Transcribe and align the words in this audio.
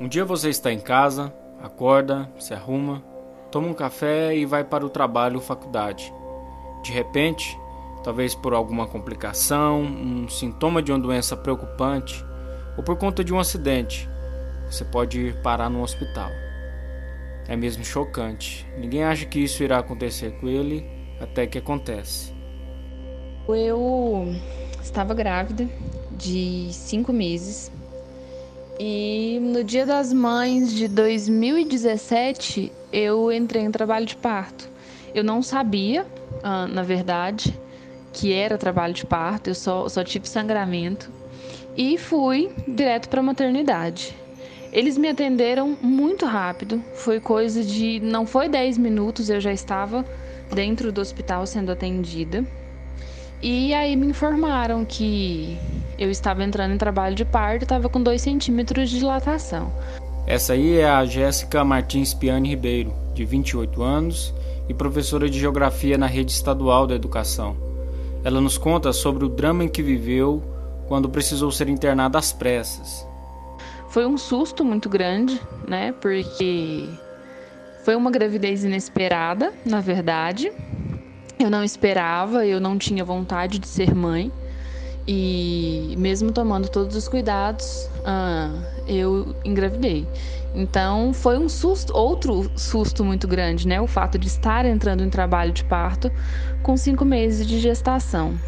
Um 0.00 0.08
dia 0.08 0.24
você 0.24 0.48
está 0.48 0.72
em 0.72 0.80
casa, 0.80 1.30
acorda, 1.62 2.26
se 2.38 2.54
arruma, 2.54 3.04
toma 3.50 3.68
um 3.68 3.74
café 3.74 4.34
e 4.34 4.46
vai 4.46 4.64
para 4.64 4.86
o 4.86 4.88
trabalho 4.88 5.36
ou 5.36 5.42
faculdade. 5.42 6.10
De 6.82 6.90
repente, 6.90 7.54
talvez 8.02 8.34
por 8.34 8.54
alguma 8.54 8.86
complicação, 8.86 9.82
um 9.82 10.26
sintoma 10.26 10.80
de 10.82 10.90
uma 10.90 10.98
doença 10.98 11.36
preocupante 11.36 12.24
ou 12.78 12.82
por 12.82 12.96
conta 12.96 13.22
de 13.22 13.34
um 13.34 13.38
acidente, 13.38 14.08
você 14.70 14.86
pode 14.86 15.20
ir 15.20 15.42
parar 15.42 15.68
no 15.68 15.82
hospital. 15.82 16.30
É 17.46 17.54
mesmo 17.54 17.84
chocante. 17.84 18.66
Ninguém 18.78 19.04
acha 19.04 19.26
que 19.26 19.40
isso 19.40 19.62
irá 19.62 19.80
acontecer 19.80 20.30
com 20.40 20.48
ele 20.48 20.88
até 21.20 21.46
que 21.46 21.58
acontece. 21.58 22.32
Eu 23.46 24.34
estava 24.80 25.12
grávida 25.12 25.68
de 26.16 26.68
cinco 26.72 27.12
meses 27.12 27.70
e 28.82 29.38
no 29.42 29.62
Dia 29.62 29.84
das 29.84 30.10
Mães 30.10 30.72
de 30.72 30.88
2017 30.88 32.72
eu 32.90 33.30
entrei 33.30 33.62
em 33.62 33.70
trabalho 33.70 34.06
de 34.06 34.16
parto. 34.16 34.70
Eu 35.14 35.22
não 35.22 35.42
sabia, 35.42 36.06
ah, 36.42 36.66
na 36.66 36.82
verdade, 36.82 37.54
que 38.10 38.32
era 38.32 38.56
trabalho 38.56 38.94
de 38.94 39.04
parto, 39.04 39.50
eu 39.50 39.54
só, 39.54 39.86
só 39.86 40.02
tive 40.02 40.26
sangramento 40.26 41.10
e 41.76 41.98
fui 41.98 42.50
direto 42.66 43.10
para 43.10 43.20
a 43.20 43.22
maternidade. 43.22 44.16
Eles 44.72 44.96
me 44.96 45.10
atenderam 45.10 45.76
muito 45.82 46.24
rápido, 46.24 46.82
foi 46.94 47.20
coisa 47.20 47.62
de. 47.62 48.00
não 48.00 48.24
foi 48.24 48.48
10 48.48 48.78
minutos, 48.78 49.28
eu 49.28 49.42
já 49.42 49.52
estava 49.52 50.06
dentro 50.54 50.90
do 50.90 51.02
hospital 51.02 51.46
sendo 51.46 51.70
atendida. 51.70 52.46
E 53.42 53.72
aí 53.72 53.96
me 53.96 54.06
informaram 54.06 54.84
que 54.84 55.56
eu 55.98 56.10
estava 56.10 56.44
entrando 56.44 56.74
em 56.74 56.78
trabalho 56.78 57.14
de 57.14 57.24
parto, 57.24 57.62
estava 57.62 57.88
com 57.88 58.02
2 58.02 58.20
centímetros 58.20 58.90
de 58.90 58.98
dilatação. 58.98 59.72
Essa 60.26 60.52
aí 60.52 60.78
é 60.78 60.88
a 60.88 61.04
Jéssica 61.06 61.64
Martins 61.64 62.12
Piani 62.12 62.50
Ribeiro, 62.50 62.92
de 63.14 63.24
28 63.24 63.82
anos 63.82 64.34
e 64.68 64.74
professora 64.74 65.28
de 65.28 65.38
Geografia 65.38 65.96
na 65.96 66.06
Rede 66.06 66.32
Estadual 66.32 66.86
da 66.86 66.94
Educação. 66.94 67.56
Ela 68.22 68.40
nos 68.40 68.58
conta 68.58 68.92
sobre 68.92 69.24
o 69.24 69.28
drama 69.28 69.64
em 69.64 69.68
que 69.68 69.82
viveu 69.82 70.42
quando 70.86 71.08
precisou 71.08 71.50
ser 71.50 71.68
internada 71.68 72.18
às 72.18 72.32
pressas. 72.32 73.06
Foi 73.88 74.06
um 74.06 74.18
susto 74.18 74.64
muito 74.64 74.88
grande, 74.88 75.40
né? 75.66 75.92
Porque 76.00 76.88
foi 77.84 77.96
uma 77.96 78.10
gravidez 78.10 78.62
inesperada, 78.64 79.52
na 79.64 79.80
verdade. 79.80 80.52
Eu 81.40 81.48
não 81.48 81.64
esperava, 81.64 82.44
eu 82.44 82.60
não 82.60 82.76
tinha 82.76 83.02
vontade 83.02 83.58
de 83.58 83.66
ser 83.66 83.94
mãe. 83.94 84.30
E 85.08 85.94
mesmo 85.96 86.30
tomando 86.30 86.68
todos 86.68 86.94
os 86.94 87.08
cuidados, 87.08 87.88
ah, 88.04 88.52
eu 88.86 89.34
engravidei. 89.42 90.06
Então 90.54 91.14
foi 91.14 91.38
um 91.38 91.48
susto, 91.48 91.96
outro 91.96 92.50
susto 92.54 93.02
muito 93.02 93.26
grande, 93.26 93.66
né? 93.66 93.80
O 93.80 93.86
fato 93.86 94.18
de 94.18 94.26
estar 94.26 94.66
entrando 94.66 95.02
em 95.02 95.08
trabalho 95.08 95.50
de 95.50 95.64
parto 95.64 96.12
com 96.62 96.76
cinco 96.76 97.06
meses 97.06 97.46
de 97.46 97.58
gestação. 97.58 98.38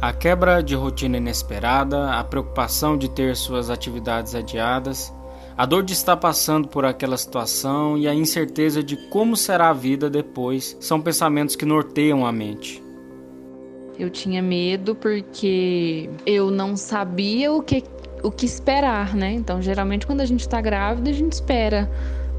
A 0.00 0.12
quebra 0.12 0.62
de 0.62 0.74
rotina 0.74 1.16
inesperada, 1.16 2.12
a 2.12 2.22
preocupação 2.22 2.96
de 2.96 3.08
ter 3.08 3.34
suas 3.34 3.70
atividades 3.70 4.34
adiadas, 4.34 5.12
a 5.58 5.66
dor 5.66 5.82
de 5.82 5.92
estar 5.92 6.16
passando 6.16 6.68
por 6.68 6.84
aquela 6.84 7.16
situação 7.16 7.98
e 7.98 8.06
a 8.06 8.14
incerteza 8.14 8.80
de 8.80 8.96
como 9.08 9.36
será 9.36 9.70
a 9.70 9.72
vida 9.72 10.08
depois 10.08 10.76
são 10.78 11.00
pensamentos 11.00 11.56
que 11.56 11.64
norteiam 11.64 12.24
a 12.24 12.30
mente. 12.30 12.80
Eu 13.98 14.08
tinha 14.08 14.40
medo 14.40 14.94
porque 14.94 16.08
eu 16.24 16.48
não 16.52 16.76
sabia 16.76 17.52
o 17.52 17.60
que, 17.60 17.82
o 18.22 18.30
que 18.30 18.46
esperar, 18.46 19.16
né? 19.16 19.32
Então, 19.32 19.60
geralmente, 19.60 20.06
quando 20.06 20.20
a 20.20 20.24
gente 20.24 20.42
está 20.42 20.60
grávida, 20.60 21.10
a 21.10 21.12
gente 21.12 21.32
espera 21.32 21.90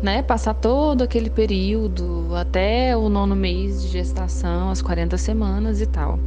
né, 0.01 0.21
passar 0.21 0.53
todo 0.53 1.01
aquele 1.01 1.29
período 1.29 2.33
até 2.33 2.95
o 2.95 3.09
nono 3.09 3.35
mês 3.35 3.81
de 3.81 3.89
gestação, 3.89 4.69
as 4.69 4.81
40 4.81 5.17
semanas 5.17 5.81
e 5.81 5.85
tal. 5.85 6.17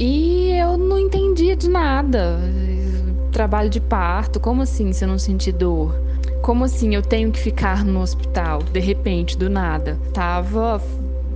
E 0.00 0.50
eu 0.50 0.76
não 0.76 0.98
entendia 0.98 1.54
de 1.54 1.70
nada. 1.70 2.40
Trabalho 3.30 3.70
de 3.70 3.80
parto, 3.80 4.40
como 4.40 4.62
assim 4.62 4.92
se 4.92 5.04
eu 5.04 5.08
não 5.08 5.18
sentir 5.18 5.52
dor? 5.52 6.07
Como 6.48 6.64
assim 6.64 6.94
eu 6.94 7.02
tenho 7.02 7.30
que 7.30 7.38
ficar 7.38 7.84
no 7.84 8.00
hospital 8.00 8.62
de 8.62 8.80
repente, 8.80 9.36
do 9.36 9.50
nada? 9.50 10.00
Tava 10.14 10.82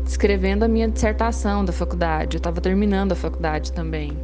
escrevendo 0.06 0.62
a 0.62 0.68
minha 0.68 0.88
dissertação 0.88 1.62
da 1.62 1.70
faculdade, 1.70 2.38
eu 2.38 2.40
tava 2.40 2.62
terminando 2.62 3.12
a 3.12 3.14
faculdade 3.14 3.72
também. 3.72 4.16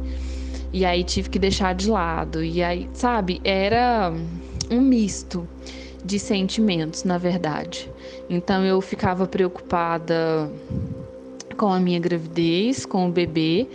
E 0.73 0.83
aí 0.83 1.03
tive 1.03 1.29
que 1.29 1.37
deixar 1.37 1.75
de 1.75 1.87
lado. 1.87 2.43
E 2.43 2.63
aí, 2.63 2.89
sabe, 2.91 3.39
era 3.43 4.11
um 4.71 4.81
misto 4.81 5.47
de 6.03 6.17
sentimentos, 6.17 7.03
na 7.03 7.19
verdade. 7.19 7.87
Então 8.27 8.65
eu 8.65 8.81
ficava 8.81 9.27
preocupada 9.27 10.51
com 11.55 11.71
a 11.71 11.79
minha 11.79 11.99
gravidez, 11.99 12.83
com 12.83 13.07
o 13.07 13.11
bebê 13.11 13.67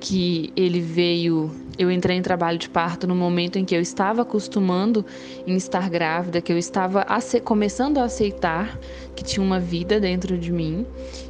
que 0.00 0.50
ele 0.56 0.80
veio. 0.80 1.50
Eu 1.78 1.90
entrei 1.90 2.16
em 2.16 2.22
trabalho 2.22 2.58
de 2.58 2.68
parto 2.68 3.06
no 3.06 3.14
momento 3.14 3.58
em 3.58 3.64
que 3.64 3.74
eu 3.74 3.80
estava 3.80 4.22
acostumando 4.22 5.04
em 5.46 5.56
estar 5.56 5.88
grávida, 5.88 6.40
que 6.40 6.52
eu 6.52 6.58
estava 6.58 7.04
começando 7.44 7.98
a 7.98 8.04
aceitar 8.04 8.78
que 9.14 9.24
tinha 9.24 9.44
uma 9.44 9.58
vida 9.58 9.98
dentro 9.98 10.36
de 10.36 10.52
mim 10.52 10.86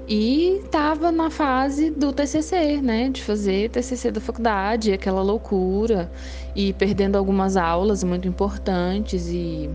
e 0.09 0.61
estava 0.65 1.13
na 1.13 1.31
fase 1.31 1.91
do 1.91 2.13
TCC, 2.13 2.81
né, 2.83 3.09
de 3.09 3.23
fazer 3.23 3.71
TCC 3.71 4.11
da 4.11 4.21
faculdade, 4.21 4.93
aquela 4.93 5.23
loucura 5.23 6.11
e 6.55 6.73
perdendo 6.73 7.17
algumas 7.17 7.57
aulas 7.57 8.03
muito 8.03 8.27
importantes 8.27 9.29
e, 9.29 9.71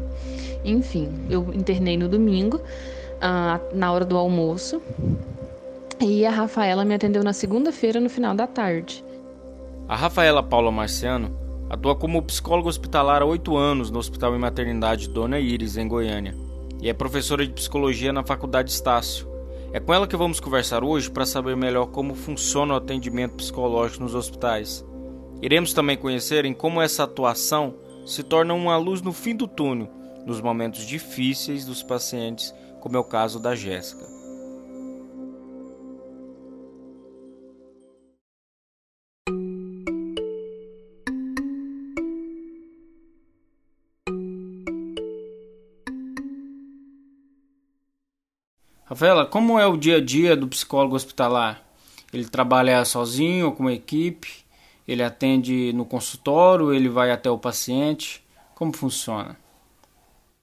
enfim, 0.65 1.09
eu 1.29 1.53
internei 1.53 1.97
no 1.97 2.07
domingo 2.09 2.59
ah, 3.21 3.59
na 3.73 3.91
hora 3.91 4.05
do 4.05 4.17
almoço 4.17 4.81
e 5.99 6.25
a 6.25 6.31
Rafaela 6.31 6.85
me 6.85 6.93
atendeu 6.93 7.23
na 7.23 7.33
segunda-feira 7.33 7.99
no 7.99 8.09
final 8.09 8.35
da 8.35 8.45
tarde. 8.45 9.03
A 9.89 9.95
Rafaela 9.95 10.43
Paula 10.43 10.69
Marciano 10.69 11.33
atua 11.69 11.95
como 11.95 12.21
psicóloga 12.21 12.67
hospitalar 12.67 13.21
há 13.21 13.25
oito 13.25 13.55
anos 13.55 13.89
no 13.89 13.99
Hospital 13.99 14.35
e 14.35 14.37
Maternidade 14.37 15.07
Dona 15.07 15.39
Iris, 15.39 15.77
em 15.77 15.87
Goiânia, 15.87 16.35
e 16.81 16.89
é 16.89 16.93
professora 16.93 17.47
de 17.47 17.53
psicologia 17.53 18.11
na 18.11 18.21
Faculdade 18.21 18.69
Estácio. 18.69 19.25
É 19.71 19.79
com 19.79 19.93
ela 19.93 20.05
que 20.05 20.17
vamos 20.17 20.41
conversar 20.41 20.83
hoje 20.83 21.09
para 21.09 21.25
saber 21.25 21.55
melhor 21.55 21.85
como 21.85 22.15
funciona 22.15 22.73
o 22.73 22.77
atendimento 22.77 23.35
psicológico 23.35 24.03
nos 24.03 24.13
hospitais. 24.13 24.85
Iremos 25.41 25.71
também 25.71 25.95
conhecer 25.95 26.43
em 26.43 26.53
como 26.53 26.81
essa 26.81 27.05
atuação 27.05 27.73
se 28.05 28.23
torna 28.23 28.53
uma 28.53 28.75
luz 28.75 29.01
no 29.01 29.13
fim 29.13 29.37
do 29.37 29.47
túnel, 29.47 29.87
nos 30.25 30.41
momentos 30.41 30.85
difíceis 30.85 31.63
dos 31.63 31.81
pacientes, 31.81 32.53
como 32.81 32.97
é 32.97 32.99
o 32.99 33.05
caso 33.05 33.39
da 33.39 33.55
Jéssica. 33.55 34.16
Rafaela, 48.97 49.27
como 49.27 49.59
é 49.59 49.67
o 49.67 49.77
dia 49.77 49.97
a 49.97 50.01
dia 50.01 50.35
do 50.35 50.47
psicólogo 50.47 50.95
hospitalar? 50.95 51.61
Ele 52.11 52.25
trabalha 52.25 52.83
sozinho 52.83 53.45
ou 53.45 53.51
com 53.51 53.61
uma 53.61 53.73
equipe? 53.73 54.43
Ele 54.87 55.03
atende 55.03 55.71
no 55.71 55.85
consultório? 55.85 56.73
Ele 56.73 56.89
vai 56.89 57.11
até 57.11 57.29
o 57.29 57.37
paciente? 57.37 58.25
Como 58.55 58.75
funciona? 58.75 59.37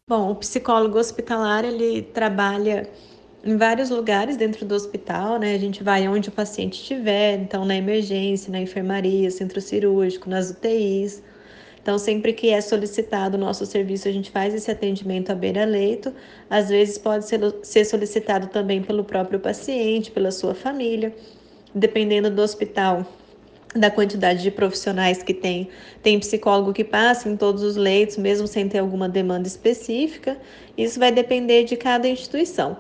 Bom, 0.08 0.30
o 0.30 0.36
psicólogo 0.36 0.96
hospitalar 0.96 1.64
ele 1.64 2.02
trabalha 2.02 2.88
em 3.42 3.56
vários 3.56 3.90
lugares 3.90 4.36
dentro 4.36 4.64
do 4.64 4.72
hospital, 4.72 5.40
né? 5.40 5.52
A 5.52 5.58
gente 5.58 5.82
vai 5.82 6.06
onde 6.06 6.28
o 6.28 6.32
paciente 6.32 6.74
estiver, 6.74 7.34
então 7.40 7.64
na 7.64 7.74
emergência, 7.74 8.52
na 8.52 8.60
enfermaria, 8.60 9.32
centro 9.32 9.60
cirúrgico, 9.60 10.30
nas 10.30 10.50
UTIs. 10.50 11.20
Então, 11.84 11.98
sempre 11.98 12.32
que 12.32 12.48
é 12.48 12.62
solicitado 12.62 13.36
o 13.36 13.38
nosso 13.38 13.66
serviço, 13.66 14.08
a 14.08 14.10
gente 14.10 14.30
faz 14.30 14.54
esse 14.54 14.70
atendimento 14.70 15.30
à 15.30 15.34
beira-leito. 15.34 16.14
Às 16.48 16.70
vezes, 16.70 16.96
pode 16.96 17.26
ser, 17.26 17.84
solicitado 17.84 18.46
também 18.46 18.80
pelo 18.80 19.04
próprio 19.04 19.38
paciente, 19.38 20.10
pela 20.10 20.30
sua 20.30 20.54
família, 20.54 21.14
dependendo 21.74 22.30
do 22.30 22.40
hospital 22.40 23.06
da 23.76 23.90
quantidade 23.90 24.42
de 24.42 24.50
profissionais 24.50 25.22
que 25.22 25.34
tem. 25.34 25.68
Tem 26.02 26.18
psicólogo 26.18 26.72
que 26.72 26.84
passa 26.84 27.28
em 27.28 27.36
todos 27.36 27.62
os 27.62 27.76
leitos, 27.76 28.16
mesmo 28.16 28.46
sem 28.46 28.66
ter 28.66 28.78
alguma 28.78 29.06
demanda 29.06 29.46
específica. 29.46 30.38
Isso 30.78 30.98
vai 30.98 31.12
depender 31.12 31.64
de 31.64 31.76
cada 31.76 32.08
instituição. 32.08 32.78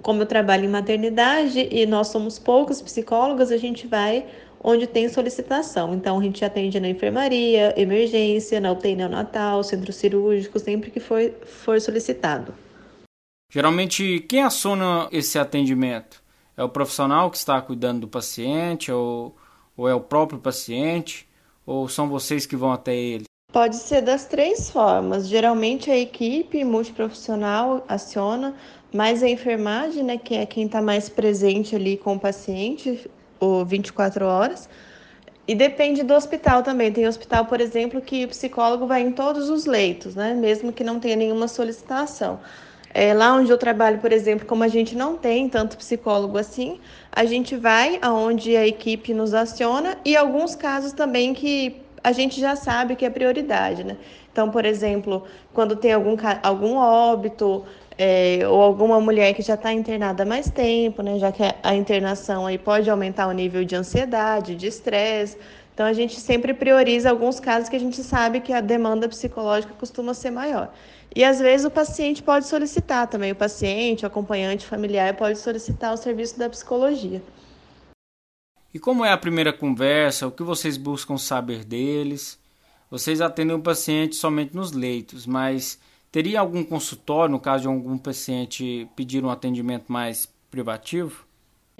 Como 0.00 0.22
eu 0.22 0.26
trabalho 0.26 0.64
em 0.64 0.68
maternidade 0.68 1.68
e 1.70 1.84
nós 1.84 2.08
somos 2.08 2.38
poucos 2.38 2.80
psicólogos, 2.80 3.52
a 3.52 3.58
gente 3.58 3.86
vai 3.86 4.24
onde 4.68 4.84
tem 4.84 5.08
solicitação. 5.08 5.94
Então, 5.94 6.18
a 6.18 6.22
gente 6.22 6.44
atende 6.44 6.80
na 6.80 6.88
enfermaria, 6.88 7.72
emergência, 7.80 8.60
na 8.60 8.72
UTI 8.72 8.96
neonatal, 8.96 9.62
centro 9.62 9.92
cirúrgico, 9.92 10.58
sempre 10.58 10.90
que 10.90 10.98
for, 10.98 11.20
for 11.44 11.80
solicitado. 11.80 12.52
Geralmente, 13.48 14.18
quem 14.28 14.42
aciona 14.42 15.08
esse 15.12 15.38
atendimento? 15.38 16.20
É 16.56 16.64
o 16.64 16.68
profissional 16.68 17.30
que 17.30 17.36
está 17.36 17.62
cuidando 17.62 18.00
do 18.00 18.08
paciente 18.08 18.90
ou, 18.90 19.36
ou 19.76 19.88
é 19.88 19.94
o 19.94 20.00
próprio 20.00 20.40
paciente? 20.40 21.28
Ou 21.64 21.88
são 21.88 22.08
vocês 22.08 22.44
que 22.44 22.56
vão 22.56 22.72
até 22.72 22.96
ele? 22.96 23.24
Pode 23.52 23.76
ser 23.76 24.00
das 24.00 24.26
três 24.26 24.68
formas. 24.68 25.28
Geralmente 25.28 25.92
a 25.92 25.96
equipe 25.96 26.64
multiprofissional 26.64 27.84
aciona, 27.88 28.56
mas 28.92 29.22
a 29.22 29.28
enfermagem, 29.28 30.02
né, 30.02 30.18
que 30.18 30.34
é 30.34 30.44
quem 30.44 30.66
está 30.66 30.82
mais 30.82 31.08
presente 31.08 31.76
ali 31.76 31.96
com 31.96 32.16
o 32.16 32.20
paciente, 32.20 33.08
o 33.40 33.64
24 33.64 34.24
horas. 34.26 34.68
E 35.48 35.54
depende 35.54 36.02
do 36.02 36.14
hospital 36.14 36.62
também. 36.62 36.92
Tem 36.92 37.06
hospital, 37.06 37.46
por 37.46 37.60
exemplo, 37.60 38.00
que 38.00 38.24
o 38.24 38.28
psicólogo 38.28 38.86
vai 38.86 39.02
em 39.02 39.12
todos 39.12 39.48
os 39.48 39.64
leitos, 39.64 40.14
né? 40.14 40.34
Mesmo 40.34 40.72
que 40.72 40.82
não 40.82 40.98
tenha 40.98 41.14
nenhuma 41.14 41.46
solicitação. 41.46 42.40
É, 42.92 43.12
lá 43.12 43.34
onde 43.34 43.50
eu 43.50 43.58
trabalho, 43.58 43.98
por 43.98 44.10
exemplo, 44.10 44.46
como 44.46 44.64
a 44.64 44.68
gente 44.68 44.96
não 44.96 45.16
tem 45.16 45.48
tanto 45.48 45.76
psicólogo 45.76 46.38
assim, 46.38 46.80
a 47.12 47.24
gente 47.26 47.54
vai 47.54 47.98
aonde 48.00 48.56
a 48.56 48.66
equipe 48.66 49.12
nos 49.12 49.34
aciona 49.34 49.98
e 50.04 50.16
alguns 50.16 50.56
casos 50.56 50.92
também 50.92 51.34
que 51.34 51.76
a 52.02 52.10
gente 52.12 52.40
já 52.40 52.56
sabe 52.56 52.96
que 52.96 53.04
é 53.04 53.10
prioridade, 53.10 53.84
né? 53.84 53.96
Então, 54.32 54.50
por 54.50 54.64
exemplo, 54.64 55.24
quando 55.52 55.76
tem 55.76 55.92
algum, 55.92 56.16
algum 56.42 56.76
óbito 56.76 57.64
é, 57.98 58.40
ou 58.46 58.60
alguma 58.60 59.00
mulher 59.00 59.32
que 59.34 59.42
já 59.42 59.54
está 59.54 59.72
internada 59.72 60.22
há 60.22 60.26
mais 60.26 60.50
tempo, 60.50 61.02
né? 61.02 61.18
Já 61.18 61.32
que 61.32 61.42
a 61.62 61.74
internação 61.74 62.46
aí 62.46 62.58
pode 62.58 62.88
aumentar 62.90 63.26
o 63.26 63.32
nível 63.32 63.64
de 63.64 63.74
ansiedade, 63.74 64.54
de 64.54 64.66
estresse. 64.66 65.36
Então, 65.72 65.86
a 65.86 65.92
gente 65.92 66.18
sempre 66.20 66.54
prioriza 66.54 67.10
alguns 67.10 67.38
casos 67.38 67.68
que 67.68 67.76
a 67.76 67.80
gente 67.80 68.02
sabe 68.02 68.40
que 68.40 68.52
a 68.52 68.60
demanda 68.60 69.08
psicológica 69.08 69.74
costuma 69.74 70.14
ser 70.14 70.30
maior. 70.30 70.72
E 71.14 71.24
às 71.24 71.38
vezes 71.38 71.66
o 71.66 71.70
paciente 71.70 72.22
pode 72.22 72.46
solicitar 72.46 73.06
também, 73.06 73.32
o 73.32 73.36
paciente, 73.36 74.04
o 74.04 74.06
acompanhante 74.06 74.66
familiar 74.66 75.14
pode 75.16 75.38
solicitar 75.38 75.92
o 75.92 75.96
serviço 75.96 76.38
da 76.38 76.48
psicologia. 76.48 77.22
E 78.72 78.78
como 78.78 79.04
é 79.04 79.10
a 79.10 79.16
primeira 79.16 79.52
conversa? 79.52 80.26
O 80.26 80.30
que 80.30 80.42
vocês 80.42 80.76
buscam 80.76 81.16
saber 81.16 81.64
deles? 81.64 82.38
Vocês 82.90 83.20
atendem 83.20 83.56
o 83.56 83.62
paciente 83.62 84.14
somente 84.16 84.54
nos 84.54 84.72
leitos, 84.72 85.26
mas 85.26 85.78
teria 86.16 86.40
algum 86.40 86.64
consultório 86.64 87.30
no 87.30 87.38
caso 87.38 87.64
de 87.64 87.68
algum 87.68 87.98
paciente 87.98 88.88
pedir 88.96 89.22
um 89.22 89.28
atendimento 89.28 89.92
mais 89.92 90.26
privativo? 90.50 91.26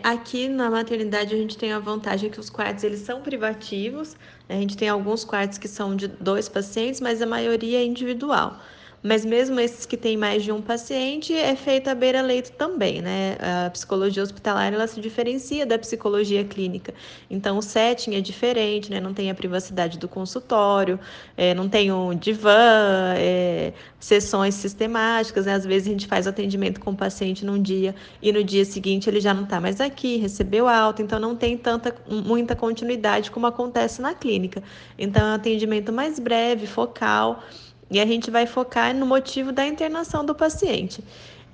Aqui 0.03 0.47
na 0.47 0.69
maternidade 0.69 1.35
a 1.35 1.38
gente 1.38 1.56
tem 1.56 1.73
a 1.73 1.79
vantagem 1.79 2.29
que 2.29 2.38
os 2.38 2.50
quartos 2.50 2.85
eles 2.85 3.00
são 3.00 3.23
privativos. 3.23 4.15
Né? 4.47 4.56
A 4.56 4.61
gente 4.61 4.77
tem 4.77 4.91
alguns 4.91 5.25
quartos 5.25 5.56
que 5.56 5.67
são 5.67 5.97
de 5.97 6.06
dois 6.06 6.50
pacientes, 6.50 7.00
mas 7.00 7.23
a 7.23 7.27
maioria 7.27 7.79
é 7.79 7.85
individual. 7.87 8.61
Mas 9.02 9.25
mesmo 9.25 9.60
esses 9.60 9.87
que 9.87 9.96
têm 9.96 10.16
mais 10.16 10.43
de 10.43 10.50
um 10.50 10.60
paciente, 10.60 11.32
é 11.32 11.54
feita 11.54 11.93
a 11.93 11.94
beira-leito 11.94 12.52
também, 12.52 13.00
né? 13.00 13.37
A 13.66 13.70
psicologia 13.70 14.22
hospitalar, 14.22 14.72
ela 14.72 14.87
se 14.87 15.00
diferencia 15.00 15.64
da 15.64 15.78
psicologia 15.78 16.44
clínica. 16.44 16.93
Então, 17.31 17.58
o 17.58 17.62
setting 17.62 18.14
é 18.14 18.20
diferente, 18.20 18.90
né? 18.90 19.00
Não 19.00 19.14
tem 19.14 19.31
a 19.31 19.34
privacidade 19.34 19.98
do 19.98 20.08
consultório, 20.08 20.98
é, 21.37 21.54
não 21.54 21.69
tem 21.69 21.93
um 21.93 22.14
divã, 22.14 23.14
é, 23.16 23.72
sessões 24.00 24.54
sistemáticas, 24.54 25.46
né? 25.46 25.54
Às 25.54 25.64
vezes 25.64 25.88
a 25.88 25.90
gente 25.93 26.06
faz 26.06 26.26
atendimento 26.26 26.81
com 26.81 26.90
o 26.90 26.96
paciente 26.96 27.44
num 27.44 27.60
dia 27.60 27.94
e 28.20 28.32
no 28.32 28.43
dia 28.43 28.64
seguinte 28.64 29.08
ele 29.08 29.20
já 29.20 29.32
não 29.32 29.44
está 29.44 29.60
mais 29.60 29.81
aqui, 29.81 30.16
recebeu 30.16 30.69
alta, 30.69 31.02
então 31.02 31.19
não 31.19 31.37
tem 31.37 31.56
tanta, 31.56 31.94
muita 32.08 32.56
continuidade 32.56 33.31
como 33.31 33.46
acontece 33.46 34.00
na 34.02 34.14
clínica. 34.14 34.62
Então, 34.98 35.26
é 35.26 35.31
um 35.32 35.34
atendimento 35.34 35.93
mais 35.93 36.19
breve, 36.19 36.66
focal, 36.66 37.43
e 37.91 38.00
a 38.00 38.06
gente 38.06 38.31
vai 38.31 38.47
focar 38.47 38.94
no 38.94 39.06
motivo 39.06 39.53
da 39.53 39.67
internação 39.67 40.25
do 40.25 40.35
paciente. 40.35 41.03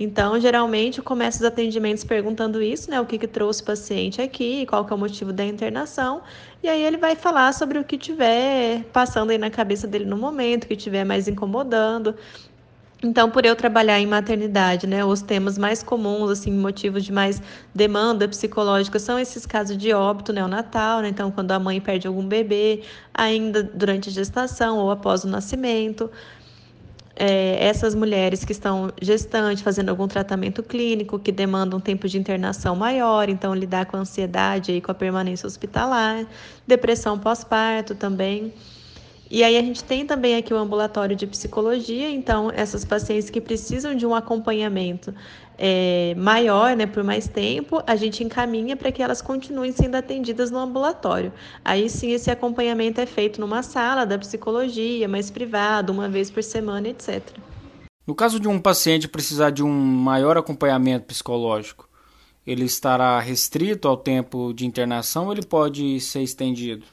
Então, 0.00 0.40
geralmente, 0.40 0.98
eu 0.98 1.04
começo 1.04 1.38
os 1.38 1.44
atendimentos 1.44 2.02
perguntando 2.02 2.60
isso, 2.62 2.90
né? 2.90 3.00
O 3.00 3.06
que, 3.06 3.18
que 3.18 3.28
trouxe 3.28 3.62
o 3.62 3.66
paciente 3.66 4.20
aqui, 4.20 4.66
qual 4.66 4.84
que 4.84 4.92
é 4.92 4.96
o 4.96 4.98
motivo 4.98 5.32
da 5.32 5.44
internação. 5.44 6.22
E 6.62 6.68
aí 6.68 6.82
ele 6.82 6.96
vai 6.96 7.14
falar 7.14 7.52
sobre 7.52 7.78
o 7.78 7.84
que 7.84 7.98
tiver 7.98 8.82
passando 8.92 9.30
aí 9.30 9.38
na 9.38 9.50
cabeça 9.50 9.86
dele 9.86 10.04
no 10.04 10.16
momento, 10.16 10.64
o 10.64 10.66
que 10.66 10.76
tiver 10.76 11.04
mais 11.04 11.28
incomodando. 11.28 12.16
Então, 13.04 13.28
por 13.30 13.44
eu 13.44 13.56
trabalhar 13.56 13.98
em 13.98 14.06
maternidade, 14.06 14.86
né, 14.86 15.04
os 15.04 15.22
temas 15.22 15.58
mais 15.58 15.82
comuns, 15.82 16.30
assim, 16.30 16.52
motivos 16.52 17.02
de 17.04 17.10
mais 17.12 17.42
demanda 17.74 18.28
psicológica 18.28 18.98
são 19.00 19.18
esses 19.18 19.44
casos 19.44 19.76
de 19.76 19.92
óbito 19.92 20.32
neonatal, 20.32 21.00
né? 21.00 21.08
Então, 21.08 21.30
quando 21.32 21.50
a 21.50 21.58
mãe 21.58 21.80
perde 21.80 22.06
algum 22.06 22.24
bebê, 22.26 22.82
ainda 23.12 23.62
durante 23.62 24.08
a 24.08 24.12
gestação 24.12 24.78
ou 24.78 24.90
após 24.90 25.24
o 25.24 25.28
nascimento. 25.28 26.10
É, 27.14 27.66
essas 27.66 27.94
mulheres 27.94 28.44
que 28.44 28.52
estão 28.52 28.90
gestantes, 29.00 29.62
fazendo 29.62 29.90
algum 29.90 30.08
tratamento 30.08 30.62
clínico, 30.62 31.18
que 31.18 31.30
demandam 31.30 31.78
um 31.78 31.82
tempo 31.82 32.08
de 32.08 32.18
internação 32.18 32.74
maior, 32.74 33.28
então 33.28 33.54
lidar 33.54 33.86
com 33.86 33.96
a 33.98 34.00
ansiedade 34.00 34.72
e 34.72 34.80
com 34.80 34.90
a 34.90 34.94
permanência 34.94 35.46
hospitalar, 35.46 36.26
depressão 36.66 37.18
pós-parto 37.18 37.94
também. 37.94 38.54
E 39.32 39.42
aí 39.42 39.56
a 39.56 39.62
gente 39.62 39.82
tem 39.82 40.04
também 40.04 40.36
aqui 40.36 40.52
o 40.52 40.58
ambulatório 40.58 41.16
de 41.16 41.26
psicologia, 41.26 42.10
então 42.10 42.52
essas 42.54 42.84
pacientes 42.84 43.30
que 43.30 43.40
precisam 43.40 43.94
de 43.94 44.04
um 44.04 44.14
acompanhamento 44.14 45.14
é, 45.56 46.14
maior, 46.18 46.76
né, 46.76 46.84
por 46.84 47.02
mais 47.02 47.26
tempo, 47.26 47.82
a 47.86 47.96
gente 47.96 48.22
encaminha 48.22 48.76
para 48.76 48.92
que 48.92 49.02
elas 49.02 49.22
continuem 49.22 49.72
sendo 49.72 49.94
atendidas 49.94 50.50
no 50.50 50.58
ambulatório. 50.58 51.32
Aí 51.64 51.88
sim 51.88 52.10
esse 52.10 52.30
acompanhamento 52.30 53.00
é 53.00 53.06
feito 53.06 53.40
numa 53.40 53.62
sala 53.62 54.04
da 54.04 54.18
psicologia, 54.18 55.08
mais 55.08 55.30
privado, 55.30 55.94
uma 55.94 56.10
vez 56.10 56.30
por 56.30 56.42
semana, 56.42 56.90
etc. 56.90 57.22
No 58.06 58.14
caso 58.14 58.38
de 58.38 58.48
um 58.48 58.60
paciente 58.60 59.08
precisar 59.08 59.48
de 59.48 59.62
um 59.62 59.72
maior 59.72 60.36
acompanhamento 60.36 61.06
psicológico, 61.06 61.88
ele 62.46 62.64
estará 62.64 63.18
restrito 63.18 63.88
ao 63.88 63.96
tempo 63.96 64.52
de 64.52 64.66
internação 64.66 65.28
ou 65.28 65.32
ele 65.32 65.46
pode 65.46 65.98
ser 66.00 66.20
estendido? 66.20 66.84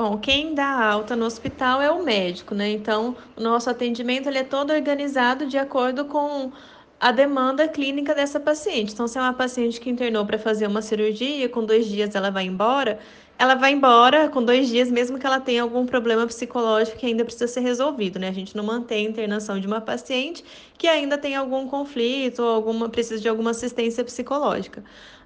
Bom, 0.00 0.16
quem 0.16 0.54
dá 0.54 0.82
alta 0.82 1.14
no 1.14 1.26
hospital 1.26 1.82
é 1.82 1.90
o 1.90 2.02
médico, 2.02 2.54
né? 2.54 2.70
Então, 2.70 3.14
o 3.36 3.40
nosso 3.42 3.68
atendimento 3.68 4.30
ele 4.30 4.38
é 4.38 4.42
todo 4.44 4.72
organizado 4.72 5.44
de 5.44 5.58
acordo 5.58 6.06
com 6.06 6.50
a 6.98 7.12
demanda 7.12 7.68
clínica 7.68 8.14
dessa 8.14 8.40
paciente. 8.40 8.94
Então, 8.94 9.06
se 9.06 9.18
é 9.18 9.20
uma 9.20 9.34
paciente 9.34 9.78
que 9.78 9.90
internou 9.90 10.24
para 10.24 10.38
fazer 10.38 10.66
uma 10.66 10.80
cirurgia, 10.80 11.50
com 11.50 11.62
dois 11.66 11.86
dias 11.86 12.14
ela 12.14 12.30
vai 12.30 12.46
embora, 12.46 12.98
ela 13.38 13.54
vai 13.54 13.72
embora 13.72 14.30
com 14.30 14.42
dois 14.42 14.68
dias, 14.68 14.90
mesmo 14.90 15.18
que 15.18 15.26
ela 15.26 15.38
tenha 15.38 15.60
algum 15.62 15.84
problema 15.84 16.26
psicológico 16.26 16.96
que 16.96 17.04
ainda 17.04 17.22
precisa 17.22 17.46
ser 17.46 17.60
resolvido, 17.60 18.18
né? 18.18 18.28
A 18.28 18.32
gente 18.32 18.56
não 18.56 18.64
mantém 18.64 19.06
a 19.06 19.10
internação 19.10 19.60
de 19.60 19.66
uma 19.66 19.82
paciente 19.82 20.42
que 20.78 20.88
ainda 20.88 21.18
tem 21.18 21.36
algum 21.36 21.66
conflito 21.66 22.42
ou 22.42 22.48
alguma, 22.48 22.88
precisa 22.88 23.20
de 23.20 23.28
alguma 23.28 23.50
assistência 23.50 24.02
psicológica. 24.02 24.82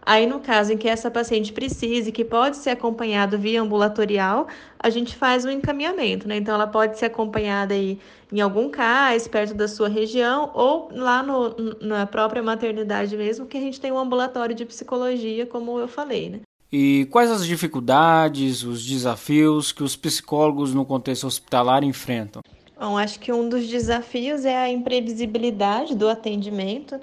Aí, 0.06 0.26
no 0.26 0.40
caso 0.40 0.72
em 0.72 0.76
que 0.76 0.86
essa 0.86 1.10
paciente 1.10 1.52
precise, 1.52 2.12
que 2.12 2.24
pode 2.24 2.58
ser 2.58 2.70
acompanhado 2.70 3.38
via 3.38 3.62
ambulatorial, 3.62 4.46
a 4.78 4.90
gente 4.90 5.16
faz 5.16 5.44
um 5.44 5.50
encaminhamento, 5.50 6.28
né? 6.28 6.36
Então, 6.36 6.54
ela 6.54 6.66
pode 6.66 6.98
ser 6.98 7.06
acompanhada 7.06 7.72
aí 7.72 7.98
em 8.30 8.40
algum 8.40 8.68
CAIS, 8.68 9.26
perto 9.28 9.54
da 9.54 9.66
sua 9.66 9.88
região, 9.88 10.50
ou 10.52 10.90
lá 10.92 11.22
no, 11.22 11.54
na 11.80 12.06
própria 12.06 12.42
maternidade 12.42 13.16
mesmo, 13.16 13.46
que 13.46 13.56
a 13.56 13.60
gente 13.60 13.80
tem 13.80 13.90
um 13.90 13.98
ambulatório 13.98 14.54
de 14.54 14.66
psicologia, 14.66 15.46
como 15.46 15.78
eu 15.78 15.88
falei, 15.88 16.28
né? 16.28 16.40
E 16.70 17.06
quais 17.06 17.30
as 17.30 17.46
dificuldades, 17.46 18.64
os 18.64 18.84
desafios 18.84 19.70
que 19.70 19.82
os 19.82 19.94
psicólogos 19.94 20.74
no 20.74 20.84
contexto 20.84 21.26
hospitalar 21.26 21.84
enfrentam? 21.84 22.42
Bom, 22.78 22.98
acho 22.98 23.20
que 23.20 23.32
um 23.32 23.48
dos 23.48 23.68
desafios 23.68 24.44
é 24.44 24.56
a 24.56 24.68
imprevisibilidade 24.68 25.94
do 25.94 26.08
atendimento, 26.08 27.00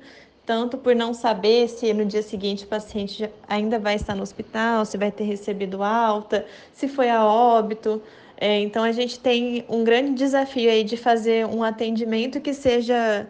tanto 0.52 0.78
por 0.78 0.94
não 0.94 1.14
saber 1.14 1.70
se 1.70 1.94
no 1.94 2.04
dia 2.04 2.22
seguinte 2.22 2.66
o 2.66 2.68
paciente 2.68 3.30
ainda 3.48 3.80
vai 3.80 3.96
estar 3.96 4.14
no 4.14 4.22
hospital, 4.22 4.84
se 4.84 4.98
vai 4.98 5.10
ter 5.10 5.24
recebido 5.24 5.82
alta, 5.82 6.46
se 6.74 6.90
foi 6.90 7.10
a 7.10 7.26
óbito. 7.26 8.02
É, 8.36 8.60
então 8.60 8.84
a 8.84 8.92
gente 8.92 9.18
tem 9.18 9.64
um 9.70 9.82
grande 9.86 10.14
desafio 10.14 10.70
aí 10.70 10.84
de 10.84 10.98
fazer 10.98 11.46
um 11.46 11.64
atendimento 11.64 12.42
que 12.42 12.54
seja 12.54 13.26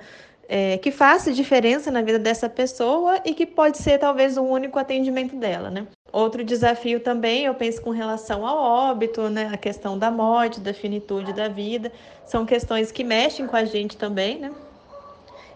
é, 0.49 0.79
que 0.79 0.89
faça 0.89 1.31
diferença 1.31 1.91
na 1.91 2.01
vida 2.01 2.17
dessa 2.17 2.49
pessoa 2.49 3.21
e 3.23 3.35
que 3.35 3.45
pode 3.45 3.77
ser 3.77 3.99
talvez 3.99 4.35
o 4.35 4.41
único 4.41 4.79
atendimento 4.79 5.35
dela, 5.35 5.69
né? 5.69 5.85
Outro 6.11 6.43
desafio 6.43 6.99
também, 7.01 7.45
eu 7.45 7.53
penso 7.53 7.83
com 7.83 7.91
relação 7.91 8.47
ao 8.47 8.57
óbito, 8.57 9.29
né, 9.29 9.51
a 9.53 9.57
questão 9.57 9.95
da 9.95 10.09
morte, 10.09 10.59
da 10.59 10.73
finitude 10.73 11.33
da 11.33 11.47
vida, 11.47 11.91
são 12.25 12.47
questões 12.47 12.91
que 12.91 13.03
mexem 13.03 13.45
com 13.45 13.55
a 13.55 13.63
gente 13.63 13.95
também, 13.95 14.39
né? 14.39 14.51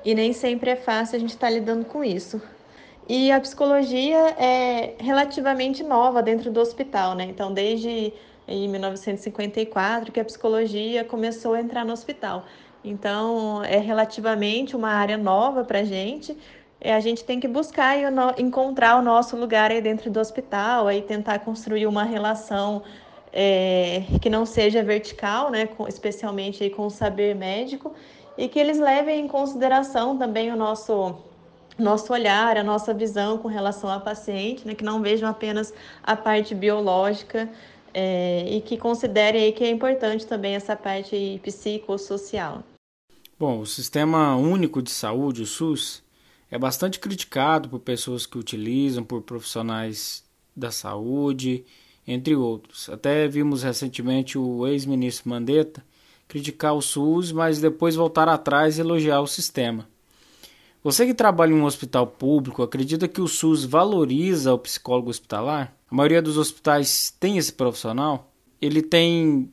E 0.06 0.14
nem 0.14 0.32
sempre 0.32 0.70
é 0.70 0.76
fácil 0.76 1.18
a 1.18 1.20
gente 1.20 1.32
estar 1.32 1.48
tá 1.48 1.54
lidando 1.54 1.84
com 1.84 2.04
isso. 2.04 2.42
E 3.10 3.32
a 3.32 3.40
psicologia 3.40 4.18
é 4.38 4.94
relativamente 5.00 5.84
nova 5.84 6.22
dentro 6.22 6.52
do 6.52 6.60
hospital, 6.60 7.16
né? 7.16 7.26
Então, 7.26 7.52
desde 7.52 8.14
em 8.48 8.70
1954 8.70 10.12
que 10.12 10.20
a 10.20 10.26
psicologia 10.26 11.04
começou 11.04 11.56
a 11.56 11.60
entrar 11.60 11.84
no 11.84 11.92
hospital. 11.92 12.46
Então, 12.84 13.64
é 13.64 13.78
relativamente 13.78 14.76
uma 14.76 14.90
área 14.90 15.18
nova 15.18 15.64
para 15.64 15.80
a 15.80 15.84
gente, 15.84 16.38
é, 16.80 16.94
a 16.94 17.00
gente 17.00 17.24
tem 17.24 17.40
que 17.40 17.48
buscar 17.48 17.98
e 17.98 18.04
encontrar 18.42 18.98
o 18.98 19.02
nosso 19.02 19.36
lugar 19.36 19.72
aí 19.72 19.82
dentro 19.82 20.12
do 20.12 20.20
hospital, 20.20 20.88
aí 20.88 21.02
tentar 21.02 21.40
construir 21.40 21.88
uma 21.88 22.04
relação 22.04 22.84
é, 23.34 24.04
que 24.22 24.30
não 24.30 24.46
seja 24.46 24.84
vertical, 24.84 25.50
né, 25.50 25.68
especialmente 25.88 26.64
aí 26.64 26.70
com 26.70 26.86
o 26.86 26.90
saber 26.92 27.34
médico, 27.36 27.92
e 28.38 28.48
que 28.48 28.60
eles 28.60 28.80
levem 28.80 29.25
em 29.25 29.27
consideração 29.27 30.18
também 30.18 30.51
o 30.51 30.56
nosso 30.56 31.15
nosso 31.77 32.13
olhar, 32.13 32.56
a 32.58 32.63
nossa 32.63 32.94
visão 32.94 33.38
com 33.38 33.50
relação 33.50 33.89
ao 33.89 34.00
paciente, 34.00 34.65
né, 34.65 34.74
que 34.74 34.84
não 34.84 35.01
vejam 35.01 35.27
apenas 35.27 35.74
a 36.01 36.15
parte 36.15 36.56
biológica 36.56 37.50
é, 37.94 38.48
e 38.50 38.62
que 38.62 38.77
considerem 38.77 39.44
aí 39.44 39.51
que 39.51 39.63
é 39.63 39.70
importante 39.70 40.25
também 40.25 40.56
essa 40.56 40.75
parte 40.75 41.39
psicossocial. 41.44 42.63
Bom, 43.38 43.60
o 43.60 43.65
Sistema 43.65 44.38
Único 44.38 44.82
de 44.82 44.89
Saúde, 44.89 45.42
o 45.42 45.46
SUS, 45.46 46.01
é 46.50 46.58
bastante 46.58 46.98
criticado 46.98 47.68
por 47.68 47.80
pessoas 47.80 48.25
que 48.25 48.38
utilizam, 48.38 49.04
por 49.04 49.22
profissionais 49.22 50.24
da 50.56 50.72
saúde, 50.72 51.65
entre 52.08 52.36
outros. 52.36 52.88
Até 52.88 53.27
vimos 53.27 53.63
recentemente 53.63 54.38
o 54.38 54.65
ex-ministro 54.65 55.30
Mandetta 55.30 55.84
criticar 56.27 56.74
o 56.74 56.82
SUS, 56.82 57.32
mas 57.32 57.60
depois 57.60 57.96
voltar 57.96 58.27
atrás 58.27 58.77
e 58.77 58.82
elogiar 58.82 59.22
o 59.22 59.27
sistema. 59.27 59.88
Você 60.84 61.05
que 61.05 61.13
trabalha 61.13 61.51
em 61.51 61.60
um 61.60 61.65
hospital 61.65 62.05
público, 62.05 62.62
acredita 62.62 63.08
que 63.08 63.20
o 63.20 63.27
SUS 63.27 63.65
valoriza 63.65 64.53
o 64.53 64.60
psicólogo 64.60 65.10
hospitalar? 65.10 65.74
A 65.89 65.96
maioria 65.96 66.22
dos 66.22 66.38
hospitais 66.38 67.12
tem 67.20 67.38
esse 67.38 67.51
profissional? 67.51 68.32
Ele 68.62 68.82
tem 68.82 69.51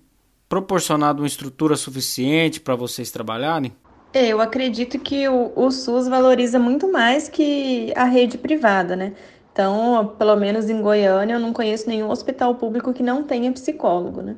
proporcionado 0.49 1.23
uma 1.23 1.27
estrutura 1.27 1.77
suficiente 1.77 2.61
para 2.61 2.77
vocês 2.77 3.11
trabalharem? 3.11 3.73
É, 4.13 4.29
eu 4.29 4.43
acredito 4.43 4.99
que 4.99 5.27
o, 5.27 5.51
o, 5.57 5.71
SUS 5.71 6.07
valoriza 6.07 6.59
muito 6.59 6.93
mais 6.93 7.31
que 7.31 7.91
a 7.97 8.05
rede 8.05 8.37
privada, 8.37 8.95
né? 8.95 9.15
Então, 9.51 10.15
pelo 10.19 10.37
menos 10.37 10.69
em 10.69 10.83
Goiânia, 10.83 11.35
eu 11.35 11.41
não 11.41 11.55
conheço 11.55 11.89
nenhum 11.89 12.11
hospital 12.11 12.55
público 12.57 12.93
que 12.93 13.03
não 13.03 13.23
tenha 13.23 13.51
psicólogo, 13.51 14.21
né? 14.21 14.37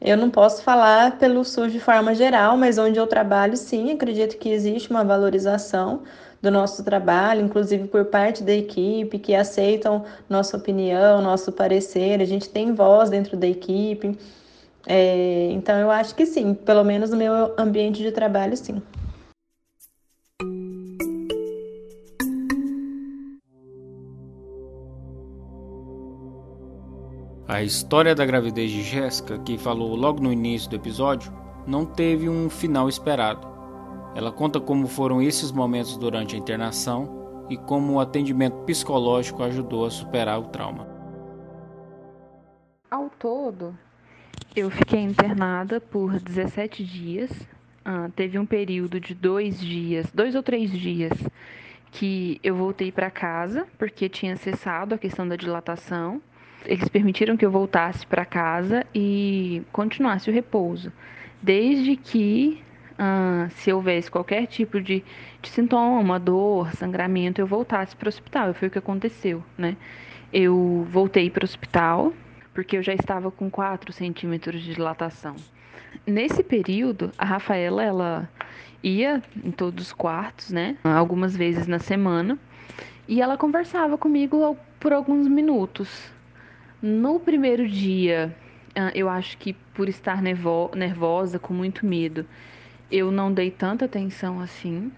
Eu 0.00 0.16
não 0.16 0.30
posso 0.30 0.62
falar 0.62 1.18
pelo 1.18 1.44
SUS 1.44 1.72
de 1.72 1.78
forma 1.78 2.14
geral, 2.14 2.56
mas 2.56 2.78
onde 2.78 2.98
eu 2.98 3.06
trabalho, 3.06 3.56
sim, 3.56 3.92
acredito 3.92 4.38
que 4.38 4.48
existe 4.48 4.90
uma 4.90 5.04
valorização 5.04 6.02
do 6.40 6.50
nosso 6.50 6.82
trabalho, 6.82 7.42
inclusive 7.42 7.86
por 7.86 8.06
parte 8.06 8.42
da 8.42 8.52
equipe, 8.52 9.18
que 9.18 9.34
aceitam 9.34 10.04
nossa 10.28 10.56
opinião, 10.56 11.20
nosso 11.20 11.52
parecer, 11.52 12.20
a 12.22 12.24
gente 12.24 12.48
tem 12.48 12.72
voz 12.72 13.10
dentro 13.10 13.36
da 13.36 13.46
equipe. 13.46 14.18
É, 14.86 15.50
então, 15.52 15.78
eu 15.78 15.90
acho 15.90 16.14
que 16.14 16.24
sim, 16.24 16.54
pelo 16.54 16.82
menos 16.82 17.10
no 17.10 17.16
meu 17.16 17.52
ambiente 17.58 18.02
de 18.02 18.10
trabalho, 18.10 18.56
sim. 18.56 18.82
A 27.50 27.64
história 27.64 28.14
da 28.14 28.24
gravidez 28.24 28.70
de 28.70 28.80
Jéssica, 28.80 29.36
que 29.40 29.58
falou 29.58 29.96
logo 29.96 30.22
no 30.22 30.32
início 30.32 30.70
do 30.70 30.76
episódio, 30.76 31.32
não 31.66 31.84
teve 31.84 32.28
um 32.28 32.48
final 32.48 32.88
esperado. 32.88 33.44
Ela 34.14 34.30
conta 34.30 34.60
como 34.60 34.86
foram 34.86 35.20
esses 35.20 35.50
momentos 35.50 35.96
durante 35.96 36.36
a 36.36 36.38
internação 36.38 37.48
e 37.50 37.56
como 37.56 37.94
o 37.94 38.00
atendimento 38.00 38.54
psicológico 38.58 39.42
ajudou 39.42 39.84
a 39.84 39.90
superar 39.90 40.38
o 40.38 40.44
trauma. 40.44 40.86
Ao 42.88 43.10
todo, 43.18 43.76
eu 44.54 44.70
fiquei 44.70 45.00
internada 45.00 45.80
por 45.80 46.20
17 46.20 46.84
dias. 46.84 47.32
Ah, 47.84 48.08
teve 48.14 48.38
um 48.38 48.46
período 48.46 49.00
de 49.00 49.12
dois 49.12 49.58
dias, 49.58 50.06
dois 50.14 50.36
ou 50.36 50.42
três 50.44 50.70
dias, 50.70 51.18
que 51.90 52.38
eu 52.44 52.54
voltei 52.54 52.92
para 52.92 53.10
casa 53.10 53.66
porque 53.76 54.08
tinha 54.08 54.36
cessado 54.36 54.94
a 54.94 54.98
questão 54.98 55.26
da 55.26 55.34
dilatação. 55.34 56.22
Eles 56.64 56.88
permitiram 56.88 57.36
que 57.36 57.44
eu 57.44 57.50
voltasse 57.50 58.06
para 58.06 58.24
casa 58.24 58.86
e 58.94 59.62
continuasse 59.72 60.28
o 60.28 60.32
repouso, 60.32 60.92
desde 61.42 61.96
que 61.96 62.62
ah, 62.98 63.48
se 63.50 63.72
houvesse 63.72 64.10
qualquer 64.10 64.46
tipo 64.46 64.78
de, 64.78 65.02
de 65.40 65.48
sintoma, 65.48 66.20
dor, 66.20 66.70
sangramento, 66.74 67.40
eu 67.40 67.46
voltasse 67.46 67.96
para 67.96 68.06
o 68.06 68.10
hospital. 68.10 68.50
E 68.50 68.54
foi 68.54 68.68
o 68.68 68.70
que 68.70 68.78
aconteceu, 68.78 69.42
né? 69.56 69.76
Eu 70.30 70.86
voltei 70.90 71.30
para 71.30 71.42
o 71.42 71.44
hospital 71.44 72.12
porque 72.52 72.76
eu 72.76 72.82
já 72.82 72.92
estava 72.92 73.30
com 73.30 73.50
4 73.50 73.90
centímetros 73.92 74.60
de 74.60 74.74
dilatação. 74.74 75.34
Nesse 76.06 76.42
período, 76.42 77.10
a 77.16 77.24
Rafaela, 77.24 77.82
ela 77.82 78.28
ia 78.82 79.22
em 79.42 79.50
todos 79.50 79.86
os 79.86 79.92
quartos, 79.92 80.50
né? 80.50 80.76
Algumas 80.84 81.34
vezes 81.34 81.66
na 81.66 81.78
semana. 81.78 82.38
E 83.08 83.22
ela 83.22 83.38
conversava 83.38 83.96
comigo 83.96 84.56
por 84.78 84.92
alguns 84.92 85.26
minutos. 85.26 86.12
No 86.82 87.20
primeiro 87.20 87.68
dia, 87.68 88.34
ah, 88.74 88.90
eu 88.94 89.08
acho 89.08 89.36
que 89.38 89.52
por 89.74 89.88
estar 89.88 90.22
nervosa, 90.22 91.38
com 91.38 91.52
muito 91.52 91.84
medo, 91.84 92.26
eu 92.90 93.10
não 93.10 93.32
dei 93.32 93.50
tanta 93.50 93.84
atenção 93.84 94.40
assim. 94.40 94.90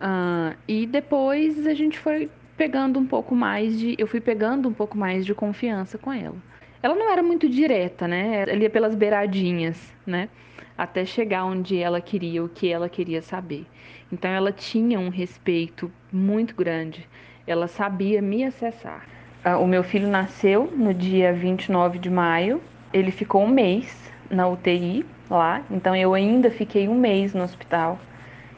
Uh, 0.00 0.56
e 0.68 0.86
depois 0.86 1.66
a 1.66 1.74
gente 1.74 1.98
foi 1.98 2.30
pegando 2.56 2.98
um 2.98 3.06
pouco 3.06 3.34
mais 3.34 3.78
de. 3.78 3.94
Eu 3.98 4.06
fui 4.06 4.20
pegando 4.20 4.68
um 4.68 4.72
pouco 4.72 4.98
mais 4.98 5.24
de 5.24 5.34
confiança 5.34 5.96
com 5.96 6.12
ela 6.12 6.36
ela 6.84 6.94
não 6.94 7.10
era 7.10 7.22
muito 7.22 7.48
direta, 7.48 8.06
né? 8.06 8.42
Ela 8.42 8.62
ia 8.62 8.68
pelas 8.68 8.94
beiradinhas, 8.94 9.90
né? 10.06 10.28
Até 10.76 11.06
chegar 11.06 11.42
onde 11.46 11.78
ela 11.78 11.98
queria, 11.98 12.44
o 12.44 12.48
que 12.48 12.70
ela 12.70 12.90
queria 12.90 13.22
saber. 13.22 13.66
Então 14.12 14.30
ela 14.30 14.52
tinha 14.52 15.00
um 15.00 15.08
respeito 15.08 15.90
muito 16.12 16.54
grande. 16.54 17.08
Ela 17.46 17.68
sabia 17.68 18.20
me 18.20 18.44
acessar. 18.44 19.08
Ah, 19.44 19.58
o 19.58 19.66
meu 19.66 19.84
filho 19.84 20.08
nasceu 20.08 20.72
no 20.74 20.94
dia 20.94 21.32
29 21.32 21.98
de 21.98 22.10
maio. 22.10 22.60
Ele 22.92 23.10
ficou 23.10 23.42
um 23.42 23.48
mês 23.48 24.10
na 24.30 24.48
UTI 24.48 25.04
lá. 25.30 25.62
Então 25.70 25.94
eu 25.94 26.14
ainda 26.14 26.50
fiquei 26.50 26.88
um 26.88 26.94
mês 26.94 27.34
no 27.34 27.42
hospital. 27.42 27.98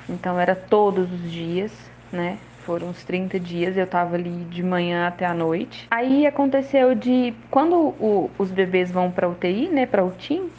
Então 0.08 0.38
era 0.38 0.54
todos 0.54 1.12
os 1.12 1.30
dias, 1.30 1.72
né? 2.12 2.38
foram 2.66 2.88
uns 2.88 3.04
30 3.04 3.38
dias, 3.38 3.76
eu 3.76 3.84
estava 3.84 4.16
ali 4.16 4.44
de 4.50 4.60
manhã 4.60 5.06
até 5.06 5.24
a 5.24 5.32
noite. 5.32 5.86
Aí 5.88 6.26
aconteceu 6.26 6.96
de 6.96 7.32
quando 7.48 7.76
o, 7.76 8.28
os 8.36 8.50
bebês 8.50 8.90
vão 8.90 9.08
para 9.08 9.28
UTI, 9.28 9.68
né, 9.68 9.86
para 9.86 10.04
UTIM, 10.04 10.50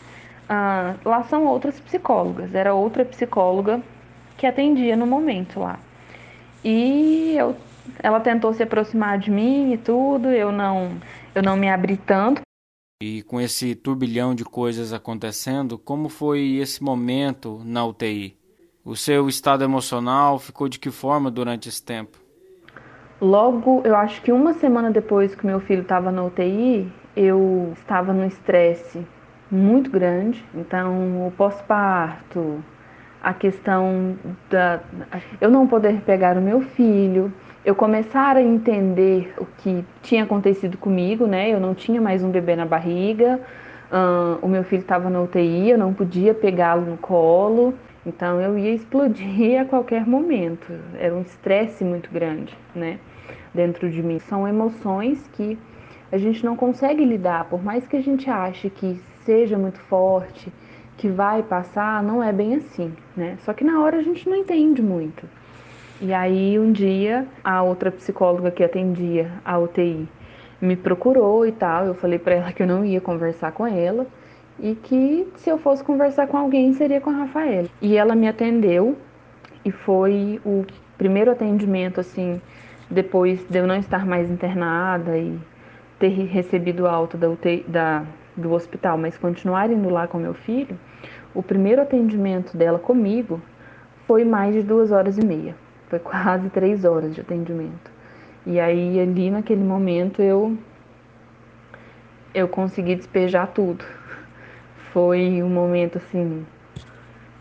ah, 0.47 0.95
lá 1.03 1.23
são 1.23 1.45
outras 1.45 1.77
psicólogas. 1.81 2.55
Era 2.55 2.73
outra 2.73 3.03
psicóloga 3.03 3.81
que 4.37 4.47
atendia 4.47 4.95
no 4.95 5.05
momento 5.05 5.59
lá. 5.59 5.77
E 6.63 7.35
eu, 7.37 7.57
ela 8.01 8.19
tentou 8.19 8.53
se 8.53 8.63
aproximar 8.63 9.17
de 9.19 9.31
mim 9.31 9.73
e 9.73 9.77
tudo, 9.77 10.29
eu 10.29 10.51
não, 10.51 10.97
eu 11.33 11.41
não 11.41 11.55
me 11.55 11.69
abri 11.69 11.97
tanto. 11.97 12.41
E 13.01 13.21
com 13.23 13.39
esse 13.39 13.75
turbilhão 13.75 14.33
de 14.33 14.43
coisas 14.43 14.91
acontecendo, 14.91 15.77
como 15.77 16.09
foi 16.09 16.55
esse 16.55 16.83
momento 16.83 17.61
na 17.63 17.85
UTI? 17.85 18.35
O 18.83 18.95
seu 18.95 19.27
estado 19.27 19.63
emocional 19.63 20.39
ficou 20.39 20.67
de 20.67 20.79
que 20.79 20.89
forma 20.89 21.29
durante 21.29 21.69
esse 21.69 21.83
tempo? 21.83 22.17
Logo, 23.21 23.81
eu 23.83 23.95
acho 23.95 24.21
que 24.21 24.31
uma 24.31 24.53
semana 24.53 24.89
depois 24.89 25.35
que 25.35 25.45
meu 25.45 25.59
filho 25.59 25.81
estava 25.81 26.11
na 26.11 26.23
UTI, 26.23 26.91
eu 27.15 27.73
estava 27.75 28.13
no 28.13 28.25
estresse 28.25 29.05
muito 29.51 29.89
grande. 29.89 30.43
Então, 30.53 31.27
o 31.27 31.31
pós-parto, 31.31 32.63
a 33.21 33.33
questão 33.33 34.17
da 34.49 34.81
eu 35.41 35.49
não 35.49 35.67
poder 35.67 36.01
pegar 36.01 36.37
o 36.37 36.41
meu 36.41 36.61
filho, 36.61 37.33
eu 37.67 37.75
começar 37.75 38.37
a 38.37 38.41
entender 38.41 39.33
o 39.37 39.45
que 39.45 39.83
tinha 40.01 40.23
acontecido 40.23 40.77
comigo, 40.77 41.27
né? 41.27 41.49
Eu 41.49 41.59
não 41.59 41.75
tinha 41.75 41.99
mais 41.99 42.23
um 42.23 42.31
bebê 42.31 42.55
na 42.55 42.65
barriga, 42.65 43.41
o 44.41 44.47
meu 44.47 44.63
filho 44.63 44.83
estava 44.83 45.09
na 45.09 45.19
UTI, 45.19 45.71
eu 45.71 45.77
não 45.77 45.93
podia 45.93 46.33
pegá-lo 46.33 46.85
no 46.85 46.97
colo. 46.97 47.73
Então 48.05 48.39
eu 48.39 48.57
ia 48.57 48.73
explodir 48.73 49.59
a 49.59 49.65
qualquer 49.65 50.07
momento. 50.07 50.71
Era 50.97 51.13
um 51.13 51.19
estresse 51.23 51.83
muito 51.83 52.09
grande, 52.09 52.57
né? 52.73 52.99
Dentro 53.53 53.89
de 53.89 54.01
mim. 54.01 54.17
São 54.19 54.47
emoções 54.47 55.27
que 55.33 55.59
a 56.09 56.17
gente 56.17 56.45
não 56.45 56.55
consegue 56.55 57.03
lidar, 57.03 57.49
por 57.49 57.61
mais 57.61 57.85
que 57.85 57.97
a 57.97 58.01
gente 58.01 58.29
ache 58.29 58.69
que 58.69 58.97
seja 59.25 59.57
muito 59.57 59.79
forte, 59.81 60.53
que 60.95 61.09
vai 61.09 61.43
passar, 61.43 62.01
não 62.01 62.23
é 62.23 62.31
bem 62.31 62.55
assim, 62.55 62.93
né? 63.13 63.37
Só 63.41 63.51
que 63.51 63.65
na 63.65 63.81
hora 63.81 63.97
a 63.97 64.01
gente 64.01 64.29
não 64.29 64.37
entende 64.37 64.81
muito. 64.81 65.27
E 65.99 66.13
aí 66.13 66.59
um 66.59 66.71
dia 66.71 67.27
a 67.43 67.63
outra 67.63 67.91
psicóloga 67.91 68.51
que 68.51 68.63
atendia 68.63 69.31
a 69.43 69.57
UTI 69.57 70.07
me 70.61 70.75
procurou 70.75 71.45
e 71.45 71.51
tal, 71.51 71.85
eu 71.85 71.95
falei 71.95 72.19
para 72.19 72.35
ela 72.35 72.51
que 72.51 72.61
eu 72.61 72.67
não 72.67 72.85
ia 72.85 73.01
conversar 73.01 73.51
com 73.51 73.65
ela 73.65 74.05
e 74.59 74.75
que 74.75 75.27
se 75.35 75.49
eu 75.49 75.57
fosse 75.57 75.83
conversar 75.83 76.27
com 76.27 76.37
alguém 76.37 76.73
seria 76.73 77.01
com 77.01 77.09
a 77.09 77.13
Rafaela. 77.13 77.67
E 77.81 77.97
ela 77.97 78.15
me 78.15 78.27
atendeu 78.27 78.95
e 79.65 79.71
foi 79.71 80.39
o 80.45 80.65
primeiro 80.97 81.31
atendimento 81.31 81.99
assim, 81.99 82.39
depois 82.89 83.43
de 83.49 83.57
eu 83.57 83.65
não 83.65 83.75
estar 83.75 84.05
mais 84.05 84.29
internada 84.29 85.17
e 85.17 85.39
ter 85.97 86.09
recebido 86.09 86.87
alta 86.87 87.17
da, 87.17 87.27
UTI, 87.27 87.65
da 87.67 88.03
do 88.35 88.53
hospital, 88.53 88.99
mas 88.99 89.17
continuar 89.17 89.71
indo 89.71 89.89
lá 89.89 90.07
com 90.07 90.19
meu 90.19 90.35
filho, 90.35 90.77
o 91.33 91.41
primeiro 91.41 91.81
atendimento 91.81 92.55
dela 92.55 92.77
comigo 92.77 93.41
foi 94.05 94.23
mais 94.23 94.53
de 94.53 94.61
duas 94.61 94.91
horas 94.91 95.17
e 95.17 95.25
meia. 95.25 95.55
Foi 95.89 95.99
quase 95.99 96.49
três 96.49 96.83
horas 96.85 97.13
de 97.15 97.21
atendimento. 97.21 97.91
E 98.45 98.59
aí 98.59 98.99
ali 98.99 99.29
naquele 99.31 99.63
momento 99.63 100.21
eu 100.21 100.57
eu 102.33 102.47
consegui 102.47 102.95
despejar 102.95 103.47
tudo 103.47 103.83
foi 104.97 105.43
um 105.43 105.49
momento 105.49 105.99
assim 105.99 106.45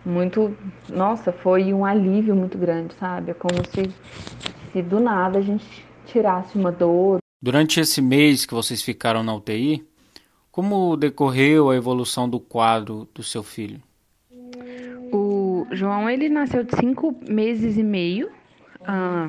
muito, 0.05 0.57
nossa, 0.89 1.33
foi 1.33 1.73
um 1.73 1.85
alívio 1.85 2.37
muito 2.37 2.57
grande, 2.59 2.95
sabe? 2.95 3.31
É 3.31 3.35
como 3.35 3.57
se, 3.65 3.91
se 4.71 4.83
do 4.83 5.01
nada 5.01 5.39
a 5.39 5.43
gente 5.43 5.65
tirasse 6.05 6.57
uma 6.57 6.71
dor. 6.71 7.19
Durante 7.43 7.81
esse 7.81 8.03
mês 8.03 8.45
que 8.45 8.53
vocês 8.55 8.83
ficaram 8.83 9.23
na 9.23 9.35
UTI, 9.35 9.85
Como 10.53 10.97
decorreu 10.97 11.71
a 11.71 11.77
evolução 11.77 12.29
do 12.29 12.41
quadro 12.41 13.07
do 13.15 13.23
seu 13.23 13.43
filho? 13.43 13.83
João 15.73 16.09
ele 16.09 16.29
nasceu 16.29 16.63
de 16.63 16.77
cinco 16.77 17.15
meses 17.29 17.77
e 17.77 17.83
meio. 17.83 18.31
Ah, 18.85 19.29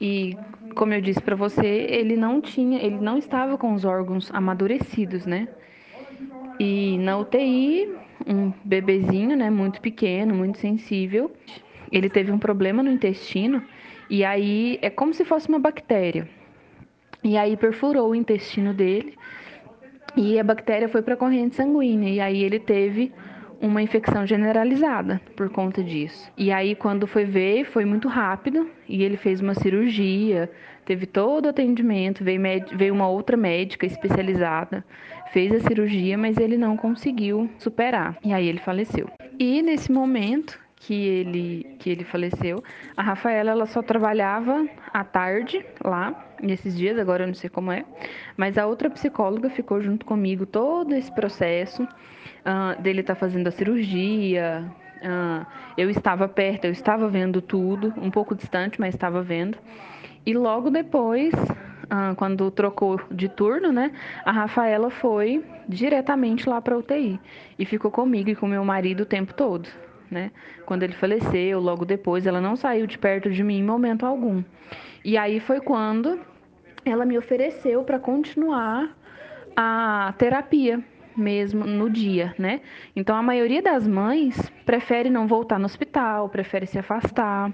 e 0.00 0.36
como 0.74 0.94
eu 0.94 1.00
disse 1.00 1.20
para 1.20 1.36
você, 1.36 1.66
ele 1.66 2.16
não 2.16 2.40
tinha, 2.40 2.80
ele 2.80 2.98
não 2.98 3.18
estava 3.18 3.58
com 3.58 3.74
os 3.74 3.84
órgãos 3.84 4.30
amadurecidos, 4.32 5.26
né? 5.26 5.48
E 6.58 6.98
na 6.98 7.18
UTI, 7.18 7.88
um 8.26 8.52
bebezinho, 8.64 9.36
né, 9.36 9.50
muito 9.50 9.80
pequeno, 9.80 10.34
muito 10.34 10.58
sensível, 10.58 11.30
ele 11.90 12.08
teve 12.08 12.32
um 12.32 12.38
problema 12.38 12.82
no 12.82 12.90
intestino 12.90 13.62
e 14.10 14.24
aí 14.24 14.78
é 14.82 14.90
como 14.90 15.14
se 15.14 15.24
fosse 15.24 15.48
uma 15.48 15.58
bactéria. 15.58 16.28
E 17.22 17.36
aí 17.36 17.56
perfurou 17.56 18.10
o 18.10 18.14
intestino 18.14 18.72
dele 18.72 19.14
e 20.16 20.38
a 20.38 20.44
bactéria 20.44 20.88
foi 20.88 21.02
para 21.02 21.14
a 21.14 21.16
corrente 21.16 21.56
sanguínea 21.56 22.10
e 22.10 22.20
aí 22.20 22.42
ele 22.42 22.58
teve 22.58 23.12
uma 23.60 23.82
infecção 23.82 24.26
generalizada 24.26 25.20
por 25.36 25.48
conta 25.50 25.82
disso. 25.82 26.30
E 26.36 26.52
aí 26.52 26.74
quando 26.74 27.06
foi 27.06 27.24
ver, 27.24 27.64
foi 27.64 27.84
muito 27.84 28.08
rápido 28.08 28.68
e 28.88 29.02
ele 29.02 29.16
fez 29.16 29.40
uma 29.40 29.54
cirurgia, 29.54 30.50
teve 30.84 31.06
todo 31.06 31.46
o 31.46 31.48
atendimento, 31.48 32.24
veio, 32.24 32.40
veio 32.74 32.94
uma 32.94 33.08
outra 33.08 33.36
médica 33.36 33.86
especializada, 33.86 34.84
fez 35.32 35.52
a 35.52 35.60
cirurgia, 35.60 36.16
mas 36.16 36.38
ele 36.38 36.56
não 36.56 36.76
conseguiu 36.76 37.50
superar. 37.58 38.16
E 38.24 38.32
aí 38.32 38.48
ele 38.48 38.58
faleceu. 38.58 39.08
E 39.38 39.60
nesse 39.62 39.92
momento 39.92 40.58
que 40.80 40.94
ele 40.94 41.76
que 41.78 41.90
ele 41.90 42.04
faleceu, 42.04 42.62
a 42.96 43.02
Rafaela 43.02 43.50
ela 43.50 43.66
só 43.66 43.82
trabalhava 43.82 44.66
à 44.92 45.04
tarde 45.04 45.64
lá 45.84 46.26
nesses 46.40 46.76
dias, 46.76 46.98
agora 46.98 47.24
eu 47.24 47.26
não 47.26 47.34
sei 47.34 47.50
como 47.50 47.72
é, 47.72 47.84
mas 48.36 48.56
a 48.56 48.66
outra 48.66 48.88
psicóloga 48.88 49.50
ficou 49.50 49.80
junto 49.80 50.06
comigo 50.06 50.46
todo 50.46 50.94
esse 50.94 51.12
processo 51.12 51.82
uh, 51.82 52.80
dele 52.80 53.00
estar 53.00 53.14
tá 53.14 53.20
fazendo 53.20 53.48
a 53.48 53.50
cirurgia. 53.50 54.64
Uh, 54.98 55.46
eu 55.76 55.88
estava 55.90 56.26
perto, 56.26 56.64
eu 56.64 56.72
estava 56.72 57.08
vendo 57.08 57.40
tudo, 57.40 57.94
um 57.96 58.10
pouco 58.10 58.34
distante, 58.34 58.80
mas 58.80 58.94
estava 58.94 59.22
vendo. 59.22 59.56
E 60.26 60.34
logo 60.34 60.70
depois, 60.70 61.32
uh, 61.34 62.14
quando 62.16 62.50
trocou 62.50 63.00
de 63.08 63.28
turno, 63.28 63.72
né, 63.72 63.92
a 64.24 64.32
Rafaela 64.32 64.90
foi 64.90 65.44
diretamente 65.68 66.48
lá 66.48 66.60
para 66.60 66.76
UTI 66.76 67.20
e 67.56 67.64
ficou 67.64 67.92
comigo 67.92 68.30
e 68.30 68.34
com 68.34 68.48
meu 68.48 68.64
marido 68.64 69.02
o 69.02 69.06
tempo 69.06 69.32
todo 69.34 69.68
né? 70.10 70.30
Quando 70.66 70.82
ele 70.82 70.92
faleceu, 70.92 71.60
logo 71.60 71.84
depois, 71.84 72.26
ela 72.26 72.40
não 72.40 72.56
saiu 72.56 72.86
de 72.86 72.98
perto 72.98 73.30
de 73.30 73.42
mim 73.42 73.58
em 73.58 73.64
momento 73.64 74.04
algum. 74.04 74.42
E 75.04 75.16
aí 75.16 75.40
foi 75.40 75.60
quando 75.60 76.20
ela 76.84 77.04
me 77.04 77.18
ofereceu 77.18 77.82
para 77.82 77.98
continuar 77.98 78.96
a 79.56 80.14
terapia 80.18 80.82
mesmo 81.16 81.66
no 81.66 81.90
dia, 81.90 82.34
né? 82.38 82.60
Então 82.94 83.16
a 83.16 83.22
maioria 83.22 83.60
das 83.60 83.86
mães 83.86 84.50
prefere 84.64 85.10
não 85.10 85.26
voltar 85.26 85.58
no 85.58 85.66
hospital, 85.66 86.28
prefere 86.28 86.66
se 86.66 86.78
afastar. 86.78 87.52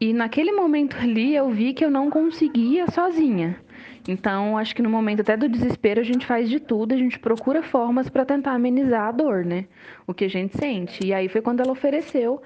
E 0.00 0.12
naquele 0.12 0.52
momento 0.52 0.96
ali 0.96 1.34
eu 1.34 1.50
vi 1.50 1.74
que 1.74 1.84
eu 1.84 1.90
não 1.90 2.08
conseguia 2.08 2.88
sozinha. 2.90 3.56
Então, 4.08 4.56
acho 4.56 4.74
que 4.74 4.82
no 4.82 4.88
momento 4.88 5.20
até 5.20 5.36
do 5.36 5.48
desespero, 5.48 6.00
a 6.00 6.04
gente 6.04 6.26
faz 6.26 6.48
de 6.48 6.58
tudo, 6.58 6.94
a 6.94 6.96
gente 6.96 7.18
procura 7.18 7.62
formas 7.62 8.08
para 8.08 8.24
tentar 8.24 8.52
amenizar 8.52 9.08
a 9.08 9.12
dor, 9.12 9.44
né? 9.44 9.66
O 10.06 10.14
que 10.14 10.24
a 10.24 10.28
gente 10.28 10.56
sente. 10.56 11.06
E 11.06 11.12
aí 11.12 11.28
foi 11.28 11.42
quando 11.42 11.60
ela 11.60 11.72
ofereceu. 11.72 12.40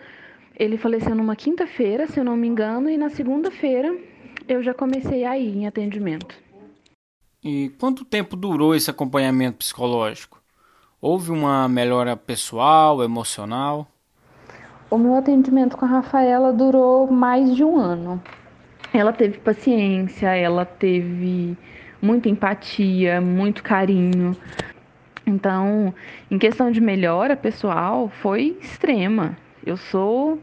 Ele 0.57 0.77
faleceu 0.77 1.15
numa 1.15 1.37
quinta-feira, 1.37 2.07
se 2.07 2.19
eu 2.19 2.25
não 2.25 2.37
me 2.37 2.47
engano, 2.47 2.91
e 2.91 2.97
na 2.97 3.09
segunda-feira 3.09 3.97
eu 4.49 4.63
já 4.63 4.75
comecei 4.75 5.25
a 5.25 5.39
ir 5.39 5.57
em 5.57 5.67
atendimento. 5.67 6.35
E 7.43 7.71
quanto 7.79 8.05
tempo 8.05 8.37
durou 8.37 8.75
esse 8.75 8.91
acompanhamento 8.91 9.59
psicológico? 9.59 10.41
Houve 11.01 11.31
uma 11.31 11.69
melhora 11.69 12.17
pessoal, 12.17 13.03
emocional? 13.03 13.87
O 14.91 14.97
meu 14.97 15.15
atendimento 15.15 15.77
com 15.77 15.85
a 15.85 15.89
Rafaela 15.89 16.53
durou 16.53 17.11
mais 17.11 17.55
de 17.55 17.65
um 17.65 17.77
ano 17.77 18.23
ela 18.95 19.13
teve 19.13 19.39
paciência, 19.39 20.29
ela 20.29 20.65
teve 20.65 21.57
muita 22.01 22.29
empatia, 22.29 23.21
muito 23.21 23.63
carinho. 23.63 24.37
Então, 25.27 25.93
em 26.31 26.39
questão 26.39 26.71
de 26.71 26.81
melhora 26.81 27.37
pessoal, 27.37 28.09
foi 28.09 28.57
extrema. 28.61 29.37
Eu 29.67 29.77
sou 29.77 30.41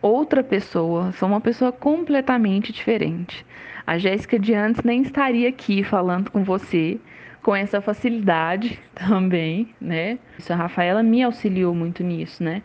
outra 0.00 0.42
pessoa, 0.42 1.12
sou 1.12 1.28
uma 1.28 1.40
pessoa 1.40 1.70
completamente 1.70 2.72
diferente. 2.72 3.44
A 3.86 3.98
Jéssica 3.98 4.38
de 4.38 4.54
antes 4.54 4.82
nem 4.82 5.02
estaria 5.02 5.48
aqui 5.48 5.84
falando 5.84 6.30
com 6.30 6.42
você 6.42 6.98
com 7.42 7.54
essa 7.54 7.80
facilidade 7.80 8.78
também, 8.94 9.74
né? 9.80 10.18
Isso 10.38 10.52
a 10.52 10.56
Rafaela 10.56 11.02
me 11.02 11.22
auxiliou 11.22 11.74
muito 11.74 12.02
nisso, 12.02 12.42
né? 12.42 12.62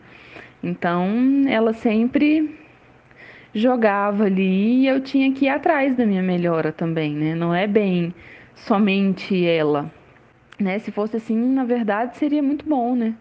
Então, 0.62 1.44
ela 1.48 1.72
sempre 1.72 2.56
jogava 3.58 4.24
ali 4.24 4.82
e 4.82 4.86
eu 4.86 5.00
tinha 5.00 5.32
que 5.32 5.46
ir 5.46 5.48
atrás 5.48 5.96
da 5.96 6.06
minha 6.06 6.22
melhora 6.22 6.72
também, 6.72 7.14
né? 7.14 7.34
Não 7.34 7.54
é 7.54 7.66
bem 7.66 8.14
somente 8.54 9.46
ela, 9.46 9.90
né? 10.58 10.78
Se 10.78 10.90
fosse 10.90 11.16
assim, 11.16 11.36
na 11.36 11.64
verdade, 11.64 12.16
seria 12.16 12.42
muito 12.42 12.64
bom, 12.66 12.94
né? 12.94 13.14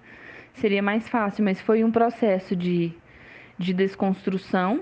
Seria 0.53 0.81
mais 0.81 1.07
fácil, 1.07 1.43
mas 1.43 1.61
foi 1.61 1.83
um 1.83 1.91
processo 1.91 2.55
de, 2.55 2.91
de 3.57 3.73
desconstrução 3.73 4.81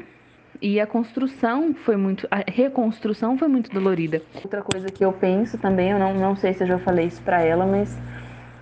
e 0.61 0.79
a 0.79 0.87
construção 0.87 1.73
foi 1.73 1.97
muito, 1.97 2.27
a 2.31 2.43
reconstrução 2.49 3.37
foi 3.37 3.47
muito 3.47 3.69
dolorida. 3.71 4.21
Outra 4.35 4.61
coisa 4.61 4.87
que 4.87 5.03
eu 5.03 5.11
penso 5.11 5.57
também, 5.57 5.91
eu 5.91 5.99
não, 5.99 6.13
não 6.13 6.35
sei 6.35 6.53
se 6.53 6.63
eu 6.63 6.67
já 6.67 6.79
falei 6.79 7.07
isso 7.07 7.21
para 7.21 7.41
ela, 7.41 7.65
mas 7.65 7.97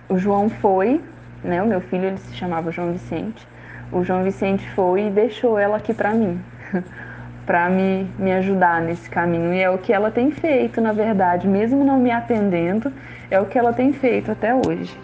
o 0.08 0.18
João 0.18 0.48
foi, 0.48 1.00
né? 1.42 1.62
O 1.62 1.66
meu 1.66 1.80
filho 1.80 2.04
ele 2.04 2.18
se 2.18 2.34
chamava 2.34 2.72
João 2.72 2.92
Vicente. 2.92 3.46
O 3.92 4.02
João 4.02 4.24
Vicente 4.24 4.68
foi 4.70 5.06
e 5.06 5.10
deixou 5.10 5.56
ela 5.56 5.76
aqui 5.76 5.94
para 5.94 6.12
mim, 6.12 6.40
para 7.46 7.68
me, 7.68 8.04
me 8.18 8.32
ajudar 8.32 8.80
nesse 8.80 9.08
caminho. 9.08 9.52
E 9.52 9.60
é 9.60 9.70
o 9.70 9.78
que 9.78 9.92
ela 9.92 10.10
tem 10.10 10.30
feito, 10.30 10.80
na 10.80 10.92
verdade, 10.92 11.46
mesmo 11.46 11.84
não 11.84 11.98
me 11.98 12.10
atendendo, 12.10 12.92
é 13.30 13.40
o 13.40 13.46
que 13.46 13.58
ela 13.58 13.72
tem 13.72 13.92
feito 13.92 14.30
até 14.30 14.54
hoje. 14.54 14.96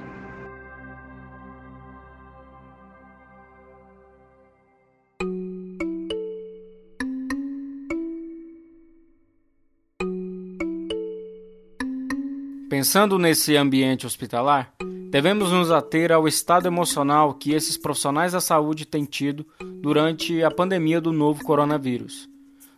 Pensando 12.68 13.18
nesse 13.18 13.56
ambiente 13.56 14.06
hospitalar, 14.06 14.72
devemos 15.10 15.50
nos 15.50 15.72
ater 15.72 16.12
ao 16.12 16.28
estado 16.28 16.68
emocional 16.68 17.34
que 17.34 17.52
esses 17.52 17.76
profissionais 17.76 18.32
da 18.32 18.40
saúde 18.40 18.86
têm 18.86 19.04
tido 19.04 19.44
durante 19.82 20.40
a 20.42 20.50
pandemia 20.52 21.00
do 21.00 21.12
novo 21.12 21.44
coronavírus. 21.44 22.28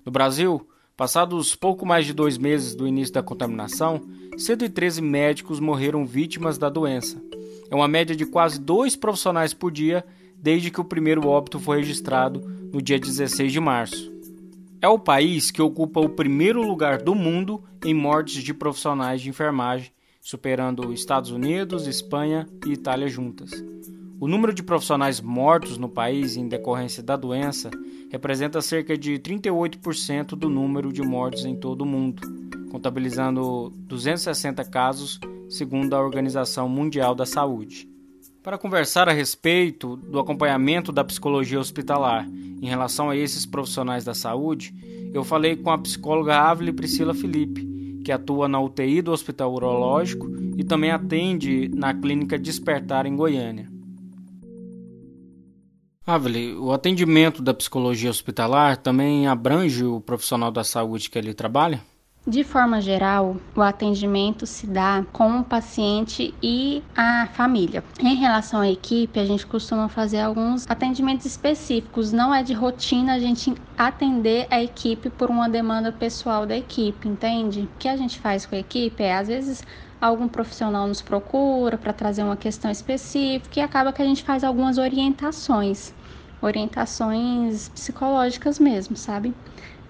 No 0.04 0.10
Brasil, 0.10 0.66
passados 0.96 1.54
pouco 1.54 1.84
mais 1.84 2.06
de 2.06 2.14
dois 2.14 2.38
meses 2.38 2.74
do 2.74 2.88
início 2.88 3.12
da 3.12 3.22
contaminação, 3.22 4.00
113 4.38 5.02
médicos 5.02 5.60
morreram 5.60 6.06
vítimas 6.06 6.56
da 6.56 6.70
doença. 6.70 7.22
É 7.70 7.74
uma 7.74 7.86
média 7.86 8.16
de 8.16 8.24
quase 8.24 8.58
dois 8.58 8.96
profissionais 8.96 9.52
por 9.52 9.70
dia 9.70 10.02
desde 10.34 10.70
que 10.70 10.80
o 10.80 10.84
primeiro 10.84 11.26
óbito 11.26 11.60
foi 11.60 11.78
registrado 11.78 12.40
no 12.72 12.80
dia 12.80 12.98
16 12.98 13.52
de 13.52 13.60
março. 13.60 14.10
É 14.80 14.88
o 14.88 14.98
país 14.98 15.50
que 15.50 15.60
ocupa 15.60 16.00
o 16.00 16.08
primeiro 16.08 16.66
lugar 16.66 17.02
do 17.02 17.14
mundo 17.14 17.62
em 17.84 17.92
mortes 17.92 18.42
de 18.42 18.54
profissionais 18.54 19.20
de 19.20 19.28
enfermagem, 19.28 19.92
superando 20.22 20.92
Estados 20.92 21.32
Unidos, 21.32 21.88
Espanha 21.88 22.48
e 22.64 22.72
Itália 22.72 23.08
juntas. 23.08 23.50
O 24.20 24.28
número 24.28 24.54
de 24.54 24.62
profissionais 24.62 25.20
mortos 25.20 25.76
no 25.76 25.88
país 25.88 26.36
em 26.36 26.46
decorrência 26.46 27.02
da 27.02 27.16
doença 27.16 27.70
representa 28.08 28.62
cerca 28.62 28.96
de 28.96 29.18
38% 29.18 30.36
do 30.36 30.48
número 30.48 30.92
de 30.92 31.02
mortes 31.02 31.44
em 31.44 31.56
todo 31.56 31.82
o 31.82 31.86
mundo, 31.86 32.22
contabilizando 32.70 33.72
260 33.88 34.64
casos, 34.66 35.18
segundo 35.50 35.94
a 35.94 36.00
Organização 36.00 36.68
Mundial 36.68 37.16
da 37.16 37.26
Saúde. 37.26 37.88
Para 38.44 38.56
conversar 38.56 39.08
a 39.08 39.12
respeito 39.12 39.96
do 39.96 40.20
acompanhamento 40.20 40.92
da 40.92 41.02
psicologia 41.02 41.58
hospitalar 41.58 42.28
em 42.28 42.66
relação 42.66 43.10
a 43.10 43.16
esses 43.16 43.44
profissionais 43.44 44.04
da 44.04 44.14
saúde, 44.14 44.72
eu 45.12 45.24
falei 45.24 45.56
com 45.56 45.70
a 45.70 45.78
psicóloga 45.78 46.36
Ávila 46.36 46.72
Priscila 46.72 47.12
Felipe, 47.12 47.71
que 48.02 48.12
atua 48.12 48.48
na 48.48 48.60
UTI 48.60 49.02
do 49.02 49.12
Hospital 49.12 49.52
Urológico 49.52 50.30
e 50.56 50.64
também 50.64 50.90
atende 50.90 51.68
na 51.74 51.94
Clínica 51.94 52.38
Despertar 52.38 53.06
em 53.06 53.16
Goiânia. 53.16 53.70
Aveli, 56.04 56.52
o 56.54 56.72
atendimento 56.72 57.40
da 57.40 57.54
psicologia 57.54 58.10
hospitalar 58.10 58.76
também 58.76 59.28
abrange 59.28 59.84
o 59.84 60.00
profissional 60.00 60.50
da 60.50 60.64
saúde 60.64 61.08
que 61.08 61.16
ele 61.16 61.32
trabalha? 61.32 61.80
De 62.24 62.44
forma 62.44 62.80
geral, 62.80 63.36
o 63.52 63.60
atendimento 63.60 64.46
se 64.46 64.64
dá 64.64 65.04
com 65.12 65.40
o 65.40 65.44
paciente 65.44 66.32
e 66.40 66.80
a 66.96 67.26
família. 67.26 67.82
Em 67.98 68.14
relação 68.14 68.60
à 68.60 68.70
equipe, 68.70 69.18
a 69.18 69.24
gente 69.24 69.44
costuma 69.44 69.88
fazer 69.88 70.20
alguns 70.20 70.64
atendimentos 70.70 71.26
específicos, 71.26 72.12
não 72.12 72.32
é 72.32 72.44
de 72.44 72.52
rotina 72.52 73.14
a 73.14 73.18
gente 73.18 73.52
atender 73.76 74.46
a 74.52 74.62
equipe 74.62 75.10
por 75.10 75.30
uma 75.30 75.48
demanda 75.48 75.90
pessoal 75.90 76.46
da 76.46 76.56
equipe, 76.56 77.08
entende? 77.08 77.62
O 77.62 77.76
que 77.76 77.88
a 77.88 77.96
gente 77.96 78.20
faz 78.20 78.46
com 78.46 78.54
a 78.54 78.60
equipe 78.60 79.02
é, 79.02 79.16
às 79.16 79.26
vezes, 79.26 79.64
algum 80.00 80.28
profissional 80.28 80.86
nos 80.86 81.02
procura 81.02 81.76
para 81.76 81.92
trazer 81.92 82.22
uma 82.22 82.36
questão 82.36 82.70
específica 82.70 83.58
e 83.58 83.62
acaba 83.64 83.92
que 83.92 84.00
a 84.00 84.06
gente 84.06 84.22
faz 84.22 84.44
algumas 84.44 84.78
orientações, 84.78 85.92
orientações 86.40 87.68
psicológicas 87.68 88.60
mesmo, 88.60 88.96
sabe? 88.96 89.34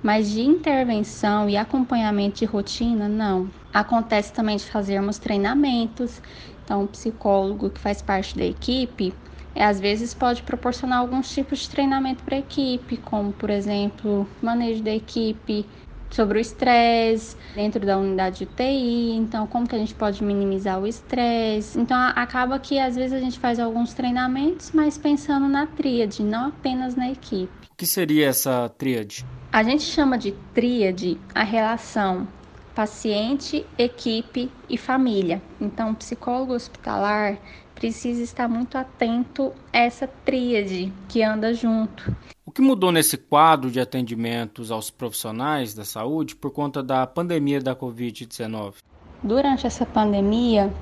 Mas 0.03 0.31
de 0.31 0.41
intervenção 0.41 1.49
e 1.49 1.57
acompanhamento 1.57 2.41
de 2.41 2.45
rotina, 2.45 3.09
não. 3.09 3.49
Acontece 3.73 4.33
também 4.33 4.57
de 4.57 4.65
fazermos 4.65 5.19
treinamentos. 5.19 6.21
Então, 6.65 6.85
o 6.85 6.89
psicólogo 6.89 7.71
que 7.71 7.81
faz 7.81 8.03
parte 8.03 8.37
da 8.37 8.45
equipe, 8.45 9.15
é, 9.55 9.65
às 9.65 9.79
vezes 9.79 10.15
pode 10.15 10.43
proporcionar 10.43 10.99
alguns 10.99 11.33
tipos 11.33 11.61
de 11.61 11.71
treinamento 11.71 12.25
para 12.25 12.37
a 12.37 12.41
equipe, 12.41 12.97
como, 12.97 13.33
por 13.33 13.51
exemplo, 13.51 14.27
manejo 14.41 14.83
da 14.83 14.91
equipe, 14.91 15.67
sobre 16.11 16.39
o 16.39 16.41
estresse 16.41 17.37
dentro 17.55 17.85
da 17.85 17.97
unidade 17.99 18.39
de 18.39 18.45
UTI, 18.45 19.13
então 19.17 19.47
como 19.47 19.67
que 19.67 19.75
a 19.75 19.79
gente 19.79 19.95
pode 19.95 20.23
minimizar 20.23 20.79
o 20.81 20.87
estresse. 20.87 21.79
Então 21.79 21.97
acaba 22.15 22.59
que 22.59 22.79
às 22.79 22.97
vezes 22.97 23.13
a 23.13 23.21
gente 23.21 23.39
faz 23.39 23.59
alguns 23.59 23.95
treinamentos, 23.95 24.73
mas 24.73 24.99
pensando 24.99 25.49
na 25.49 25.67
tríade, 25.67 26.23
não 26.23 26.49
apenas 26.49 26.95
na 26.95 27.11
equipe. 27.11 27.51
O 27.71 27.77
que 27.77 27.87
seria 27.87 28.29
essa 28.29 28.69
tríade? 28.69 29.25
A 29.53 29.63
gente 29.63 29.83
chama 29.83 30.17
de 30.17 30.33
tríade 30.55 31.19
a 31.35 31.43
relação 31.43 32.27
paciente, 32.75 33.67
equipe 33.77 34.51
e 34.67 34.79
família. 34.79 35.43
Então, 35.61 35.91
o 35.91 35.95
psicólogo 35.95 36.55
hospitalar 36.55 37.37
precisa 37.75 38.23
estar 38.23 38.49
muito 38.49 38.79
atento 38.79 39.53
a 39.71 39.77
essa 39.77 40.07
tríade 40.25 40.91
que 41.07 41.23
anda 41.23 41.53
junto. 41.53 42.17
O 42.47 42.51
que 42.51 42.63
mudou 42.63 42.91
nesse 42.91 43.19
quadro 43.19 43.71
de 43.71 43.79
atendimentos 43.79 44.71
aos 44.71 44.91
profissionais 44.91 45.75
da 45.75 45.85
saúde 45.85 46.35
por 46.35 46.51
conta 46.51 46.83
da 46.83 47.07
pandemia 47.07 47.61
da 47.61 47.77
Covid-19? 47.77 48.77
Durante 49.23 49.67
essa 49.67 49.85
pandemia, 49.85 50.73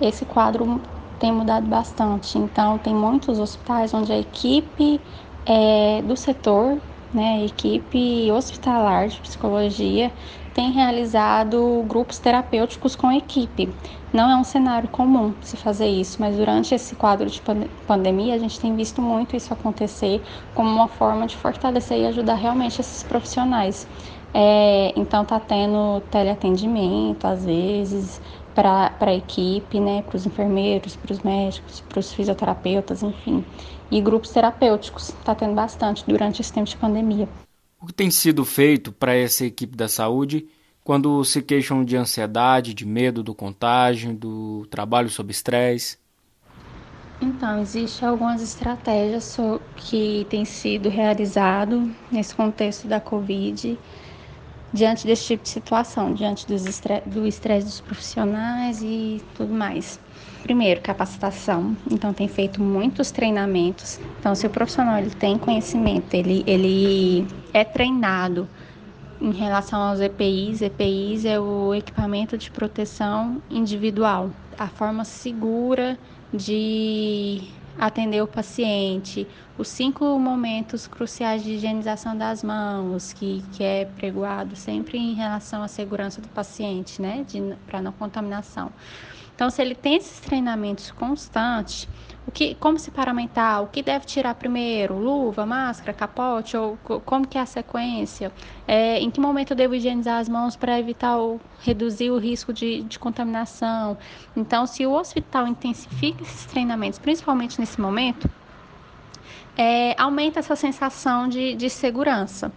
esse 0.00 0.24
quadro 0.24 0.80
tem 1.20 1.32
mudado 1.32 1.68
bastante. 1.68 2.36
Então, 2.36 2.78
tem 2.78 2.92
muitos 2.92 3.38
hospitais 3.38 3.94
onde 3.94 4.10
a 4.10 4.18
equipe 4.18 5.00
é, 5.46 6.02
do 6.02 6.16
setor, 6.16 6.80
né, 7.12 7.40
a 7.40 7.44
equipe 7.44 8.30
hospitalar 8.30 9.08
de 9.08 9.20
psicologia, 9.20 10.12
tem 10.52 10.72
realizado 10.72 11.84
grupos 11.86 12.18
terapêuticos 12.18 12.96
com 12.96 13.12
equipe. 13.12 13.72
Não 14.12 14.30
é 14.30 14.36
um 14.36 14.44
cenário 14.44 14.88
comum 14.88 15.34
se 15.40 15.56
fazer 15.56 15.86
isso, 15.86 16.20
mas 16.20 16.36
durante 16.36 16.74
esse 16.74 16.96
quadro 16.96 17.30
de 17.30 17.40
pandemia 17.86 18.34
a 18.34 18.38
gente 18.38 18.58
tem 18.58 18.74
visto 18.74 19.00
muito 19.00 19.36
isso 19.36 19.52
acontecer 19.52 20.22
como 20.54 20.68
uma 20.68 20.88
forma 20.88 21.26
de 21.26 21.36
fortalecer 21.36 21.98
e 21.98 22.06
ajudar 22.06 22.34
realmente 22.34 22.80
esses 22.80 23.02
profissionais. 23.02 23.86
É, 24.34 24.92
então 24.96 25.24
tá 25.24 25.40
tendo 25.40 26.00
teleatendimento 26.10 27.26
às 27.26 27.44
vezes 27.44 28.20
para 28.54 28.92
a 29.00 29.14
equipe, 29.14 29.78
né, 29.78 30.02
para 30.02 30.16
os 30.16 30.26
enfermeiros, 30.26 30.96
para 30.96 31.12
os 31.12 31.20
médicos, 31.20 31.80
para 31.80 32.00
os 32.00 32.12
fisioterapeutas, 32.12 33.02
enfim, 33.04 33.44
e 33.90 34.00
grupos 34.00 34.30
terapêuticos 34.30 35.10
está 35.10 35.34
tendo 35.34 35.54
bastante 35.54 36.04
durante 36.06 36.40
esse 36.40 36.52
tempo 36.52 36.68
de 36.68 36.76
pandemia. 36.76 37.28
O 37.80 37.86
que 37.86 37.92
tem 37.92 38.10
sido 38.10 38.44
feito 38.44 38.92
para 38.92 39.14
essa 39.14 39.44
equipe 39.44 39.76
da 39.76 39.88
saúde 39.88 40.46
quando 40.82 41.22
se 41.24 41.42
queixam 41.42 41.84
de 41.84 41.96
ansiedade, 41.96 42.74
de 42.74 42.86
medo 42.86 43.22
do 43.22 43.34
contágio, 43.34 44.14
do 44.14 44.66
trabalho 44.70 45.08
sob 45.08 45.30
estresse? 45.30 45.98
Então, 47.20 47.60
existem 47.60 48.08
algumas 48.08 48.40
estratégias 48.40 49.36
que 49.76 50.26
têm 50.30 50.44
sido 50.44 50.88
realizado 50.88 51.92
nesse 52.10 52.34
contexto 52.34 52.86
da 52.86 53.00
Covid, 53.00 53.78
diante 54.72 55.06
desse 55.06 55.24
tipo 55.26 55.42
de 55.42 55.48
situação, 55.48 56.12
diante 56.12 56.46
do 56.46 57.26
estresse 57.26 57.66
dos 57.66 57.80
profissionais 57.80 58.82
e 58.82 59.22
tudo 59.34 59.52
mais. 59.52 59.98
Primeiro, 60.42 60.80
capacitação. 60.80 61.76
Então, 61.90 62.12
tem 62.12 62.28
feito 62.28 62.62
muitos 62.62 63.10
treinamentos. 63.10 63.98
Então, 64.18 64.34
se 64.34 64.46
o 64.46 64.50
profissional 64.50 64.98
ele 64.98 65.10
tem 65.10 65.36
conhecimento, 65.36 66.14
ele, 66.14 66.44
ele 66.46 67.26
é 67.52 67.64
treinado 67.64 68.48
em 69.20 69.32
relação 69.32 69.80
aos 69.80 70.00
EPIs. 70.00 70.62
EPIs 70.62 71.24
é 71.24 71.38
o 71.40 71.74
equipamento 71.74 72.38
de 72.38 72.50
proteção 72.50 73.42
individual, 73.50 74.30
a 74.58 74.68
forma 74.68 75.04
segura 75.04 75.98
de 76.32 77.42
atender 77.78 78.22
o 78.22 78.26
paciente, 78.26 79.26
os 79.56 79.68
cinco 79.68 80.18
momentos 80.18 80.86
cruciais 80.86 81.42
de 81.42 81.52
higienização 81.52 82.16
das 82.16 82.42
mãos, 82.42 83.12
que, 83.12 83.42
que 83.52 83.62
é 83.62 83.84
pregoado 83.84 84.56
sempre 84.56 84.98
em 84.98 85.14
relação 85.14 85.62
à 85.62 85.68
segurança 85.68 86.20
do 86.20 86.28
paciente, 86.28 87.00
né, 87.00 87.24
para 87.66 87.80
não 87.80 87.92
contaminação. 87.92 88.70
Então, 89.34 89.48
se 89.50 89.62
ele 89.62 89.74
tem 89.76 89.94
esses 89.94 90.18
treinamentos 90.18 90.90
constantes, 90.90 91.88
o 92.28 92.30
que, 92.30 92.54
como 92.56 92.78
se 92.78 92.90
paramentar, 92.90 93.62
o 93.62 93.68
que 93.68 93.82
deve 93.82 94.04
tirar 94.04 94.34
primeiro, 94.34 94.98
luva, 94.98 95.46
máscara, 95.46 95.94
capote, 95.94 96.58
ou 96.58 96.78
como 97.06 97.26
que 97.26 97.38
é 97.38 97.40
a 97.40 97.46
sequência, 97.46 98.30
é, 98.66 99.00
em 99.00 99.10
que 99.10 99.18
momento 99.18 99.52
eu 99.52 99.56
devo 99.56 99.74
higienizar 99.74 100.20
as 100.20 100.28
mãos 100.28 100.54
para 100.54 100.78
evitar 100.78 101.16
ou 101.16 101.40
reduzir 101.60 102.10
o 102.10 102.18
risco 102.18 102.52
de, 102.52 102.82
de 102.82 102.98
contaminação. 102.98 103.96
Então, 104.36 104.66
se 104.66 104.84
o 104.84 104.92
hospital 104.92 105.48
intensifica 105.48 106.22
esses 106.22 106.44
treinamentos, 106.44 106.98
principalmente 106.98 107.58
nesse 107.58 107.80
momento, 107.80 108.28
é, 109.56 109.94
aumenta 109.98 110.38
essa 110.38 110.54
sensação 110.54 111.28
de, 111.28 111.54
de 111.54 111.70
segurança 111.70 112.52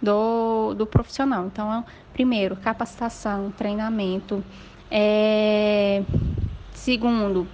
do, 0.00 0.72
do 0.74 0.86
profissional. 0.86 1.46
Então, 1.46 1.84
primeiro, 2.12 2.54
capacitação, 2.54 3.52
treinamento, 3.58 4.44
é... 4.88 6.04
Segundo, 6.72 7.48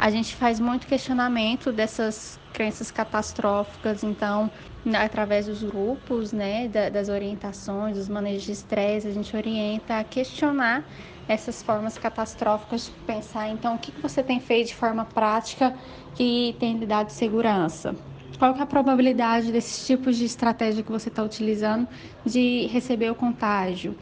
a 0.00 0.08
gente 0.08 0.34
faz 0.34 0.58
muito 0.58 0.86
questionamento 0.86 1.70
dessas 1.70 2.40
crenças 2.54 2.90
catastróficas, 2.90 4.02
então, 4.02 4.50
através 4.98 5.44
dos 5.44 5.62
grupos, 5.62 6.32
né, 6.32 6.68
das 6.68 7.10
orientações, 7.10 7.98
dos 7.98 8.08
manejos 8.08 8.44
de 8.44 8.52
estresse, 8.52 9.06
a 9.06 9.10
gente 9.10 9.36
orienta 9.36 9.98
a 9.98 10.04
questionar 10.04 10.88
essas 11.28 11.62
formas 11.62 11.98
catastróficas 11.98 12.88
pensar, 13.06 13.50
então, 13.50 13.74
o 13.74 13.78
que 13.78 13.92
você 14.00 14.22
tem 14.22 14.40
feito 14.40 14.68
de 14.68 14.74
forma 14.74 15.04
prática 15.04 15.76
que 16.14 16.56
tem 16.58 16.78
lhe 16.78 16.86
dado 16.86 17.10
segurança? 17.10 17.94
Qual 18.38 18.56
é 18.56 18.62
a 18.62 18.66
probabilidade 18.66 19.52
desses 19.52 19.86
tipos 19.86 20.16
de 20.16 20.24
estratégia 20.24 20.82
que 20.82 20.90
você 20.90 21.10
está 21.10 21.22
utilizando 21.22 21.86
de 22.24 22.66
receber 22.68 23.10
o 23.10 23.14
contágio? 23.14 23.94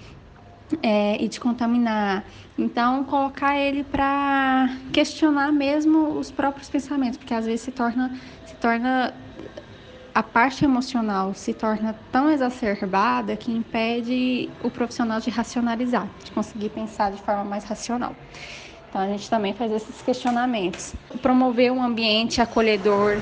É, 0.83 1.23
e 1.23 1.29
de 1.29 1.39
contaminar. 1.41 2.25
Então, 2.57 3.05
colocar 3.05 3.57
ele 3.59 3.85
para 3.85 4.69
questionar 4.93 5.53
mesmo 5.53 6.19
os 6.19 6.31
próprios 6.31 6.69
pensamentos, 6.69 7.17
porque 7.17 7.35
às 7.35 7.47
vezes 7.47 7.61
se 7.61 7.71
torna, 7.71 8.13
se 8.47 8.55
torna 8.57 9.15
a 10.19 10.23
parte 10.23 10.65
emocional 10.65 11.33
se 11.33 11.55
torna 11.55 11.95
tão 12.11 12.29
exacerbada 12.29 13.37
que 13.37 13.53
impede 13.53 14.51
o 14.65 14.69
profissional 14.69 15.21
de 15.21 15.31
racionalizar, 15.31 16.09
de 16.25 16.33
conseguir 16.33 16.71
pensar 16.71 17.13
de 17.13 17.23
forma 17.23 17.45
mais 17.45 17.63
racional. 17.63 18.17
Então, 18.89 19.01
a 19.01 19.07
gente 19.07 19.31
também 19.31 19.55
faz 19.55 19.71
esses 19.71 20.03
questionamentos. 20.03 20.93
Promover 21.23 21.71
um 21.71 21.81
ambiente 21.81 22.41
acolhedor, 22.41 23.19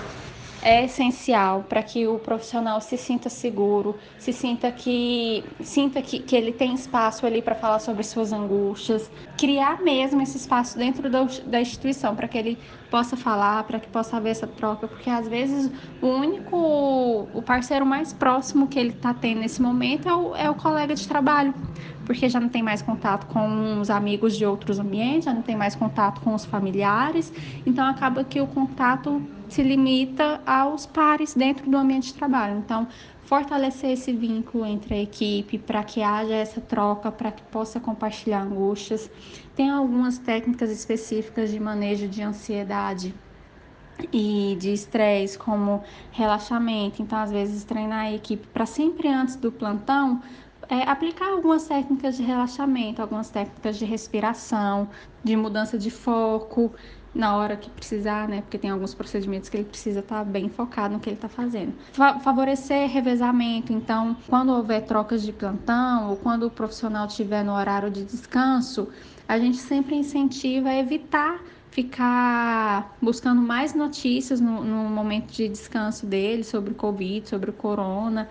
é 0.67 0.85
essencial 0.85 1.63
para 1.69 1.81
que 1.81 2.09
o 2.09 2.19
profissional 2.19 2.81
se 2.81 2.97
sinta 2.97 3.31
seguro, 3.31 3.97
se 4.19 4.33
sinta 4.33 4.73
que 4.73 5.45
sinta 5.61 6.03
que, 6.03 6.19
que 6.19 6.35
ele 6.35 6.51
tem 6.53 6.75
espaço 6.75 7.25
ali 7.25 7.41
para 7.41 7.55
falar 7.55 7.79
sobre 7.79 8.03
suas 8.03 8.33
angústias, 8.33 9.09
criar 9.39 9.81
mesmo 9.81 10.21
esse 10.21 10.37
espaço 10.37 10.77
dentro 10.77 11.09
da, 11.09 11.23
da 11.47 11.61
instituição 11.61 12.17
para 12.17 12.27
que 12.27 12.37
ele 12.37 12.59
possa 12.91 13.17
falar, 13.17 13.63
para 13.63 13.79
que 13.79 13.89
possa 13.89 14.17
haver 14.17 14.31
essa 14.31 14.47
troca, 14.49 14.89
porque 14.89 15.09
às 15.09 15.29
vezes 15.29 15.71
o 16.01 16.09
único, 16.09 16.57
o 17.33 17.43
parceiro 17.43 17.87
mais 17.87 18.13
próximo 18.13 18.67
que 18.67 18.77
ele 18.77 18.91
está 18.91 19.15
tendo 19.15 19.41
nesse 19.43 19.63
momento 19.63 20.09
é 20.09 20.17
o, 20.17 20.35
é 20.35 20.51
o 20.51 20.55
colega 20.57 20.97
de 20.97 21.07
trabalho, 21.07 21.55
porque 22.07 22.29
já 22.29 22.40
não 22.40 22.49
tem 22.49 22.62
mais 22.62 22.81
contato 22.81 23.27
com 23.27 23.81
os 23.81 23.90
amigos 23.90 24.37
de 24.37 24.47
outros 24.47 24.79
ambientes, 24.79 25.25
já 25.25 25.35
não 25.35 25.42
tem 25.42 25.57
mais 25.57 25.75
contato 25.75 26.21
com 26.21 26.35
os 26.35 26.45
familiares, 26.45 27.33
então 27.66 27.85
acaba 27.85 28.25
que 28.25 28.40
o 28.40 28.47
contato 28.47 29.21
se 29.49 29.62
limita 29.62 30.40
aos 30.47 30.87
pares 30.87 31.35
dentro 31.35 31.69
do 31.69 31.77
ambiente 31.77 32.09
de 32.09 32.14
trabalho. 32.14 32.59
Então, 32.59 32.87
fortalecer 33.25 33.90
esse 33.90 34.12
vínculo 34.12 34.64
entre 34.64 34.95
a 34.95 35.03
equipe 35.03 35.59
para 35.59 35.83
que 35.83 36.03
haja 36.03 36.35
essa 36.35 36.61
troca, 36.61 37.11
para 37.11 37.33
que 37.33 37.42
possa 37.45 37.81
compartilhar 37.81 38.42
angústias. 38.42 39.11
Tem 39.55 39.69
algumas 39.69 40.16
técnicas 40.16 40.71
específicas 40.71 41.51
de 41.51 41.59
manejo 41.59 42.09
de 42.09 42.23
ansiedade 42.23 43.12
e 44.12 44.57
de 44.61 44.73
estresse, 44.73 45.38
como 45.38 45.83
relaxamento. 46.12 47.03
Então, 47.03 47.19
às 47.19 47.31
vezes, 47.31 47.64
treinar 47.64 48.07
a 48.07 48.12
equipe 48.12 48.47
para 48.49 48.66
sempre 48.66 49.09
antes 49.09 49.37
do 49.37 49.51
plantão 49.51 50.23
é, 50.69 50.83
aplicar 50.83 51.31
algumas 51.31 51.67
técnicas 51.67 52.17
de 52.17 52.23
relaxamento, 52.23 53.01
algumas 53.01 53.31
técnicas 53.31 53.79
de 53.79 53.85
respiração, 53.85 54.89
de 55.23 55.37
mudança 55.37 55.79
de 55.79 55.91
foco, 55.91 56.73
na 57.15 57.35
hora 57.37 57.57
que 57.57 57.71
precisar, 57.71 58.29
né? 58.29 58.43
Porque 58.43 58.59
tem 58.59 58.71
alguns 58.71 58.95
procedimentos 58.95 59.49
que 59.49 59.57
ele 59.57 59.65
precisa 59.65 60.01
estar 60.01 60.19
tá 60.19 60.25
bem 60.25 60.49
focado 60.49 60.95
no 60.95 61.01
que 61.01 61.09
ele 61.09 61.17
está 61.17 61.29
fazendo. 61.29 61.73
Fa 61.93 62.19
favorecer 62.19 62.89
revezamento, 62.91 63.73
então, 63.73 64.17
quando 64.29 64.53
houver 64.53 64.83
trocas 64.83 65.23
de 65.23 65.33
plantão 65.33 66.11
ou 66.11 66.17
quando 66.17 66.45
o 66.45 66.51
profissional 66.51 67.07
estiver 67.07 67.43
no 67.43 67.53
horário 67.53 67.91
de 67.91 68.05
descanso, 68.05 68.89
a 69.27 69.39
gente 69.39 69.57
sempre 69.57 69.97
incentiva 69.97 70.69
a 70.69 70.77
evitar 70.77 71.41
ficar 71.71 72.97
buscando 73.03 73.43
mais 73.43 73.75
notícias 73.75 74.41
no, 74.41 74.65
no 74.65 74.89
momento 74.89 75.31
de 75.31 75.47
descanso 75.47 76.07
dele 76.07 76.43
sobre 76.43 76.73
o 76.73 76.75
Covid, 76.75 77.29
sobre 77.29 77.51
o 77.51 77.53
corona. 77.53 78.31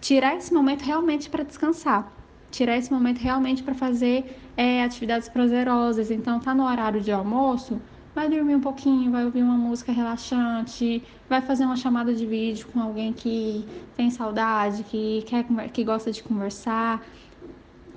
Tirar 0.00 0.36
esse 0.36 0.52
momento 0.52 0.82
realmente 0.82 1.28
para 1.28 1.44
descansar 1.44 2.12
tirar 2.50 2.76
esse 2.76 2.92
momento 2.92 3.18
realmente 3.18 3.62
para 3.62 3.74
fazer 3.74 4.38
é, 4.56 4.82
atividades 4.82 5.28
prazerosas. 5.28 6.10
Então, 6.10 6.40
tá 6.40 6.54
no 6.54 6.64
horário 6.64 7.00
de 7.00 7.12
almoço, 7.12 7.80
vai 8.14 8.28
dormir 8.28 8.54
um 8.54 8.60
pouquinho, 8.60 9.10
vai 9.10 9.24
ouvir 9.24 9.42
uma 9.42 9.56
música 9.56 9.92
relaxante, 9.92 11.02
vai 11.28 11.40
fazer 11.40 11.64
uma 11.64 11.76
chamada 11.76 12.14
de 12.14 12.26
vídeo 12.26 12.66
com 12.72 12.80
alguém 12.80 13.12
que 13.12 13.64
tem 13.96 14.10
saudade, 14.10 14.82
que 14.84 15.22
quer 15.26 15.44
que 15.72 15.84
gosta 15.84 16.10
de 16.10 16.22
conversar. 16.22 17.04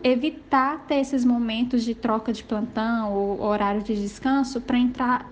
Evitar 0.03 0.79
ter 0.87 0.95
esses 0.95 1.23
momentos 1.23 1.83
de 1.83 1.93
troca 1.93 2.33
de 2.33 2.43
plantão 2.43 3.13
ou 3.13 3.41
horário 3.41 3.83
de 3.83 3.95
descanso 3.95 4.59
para 4.59 4.77
entrar 4.77 5.31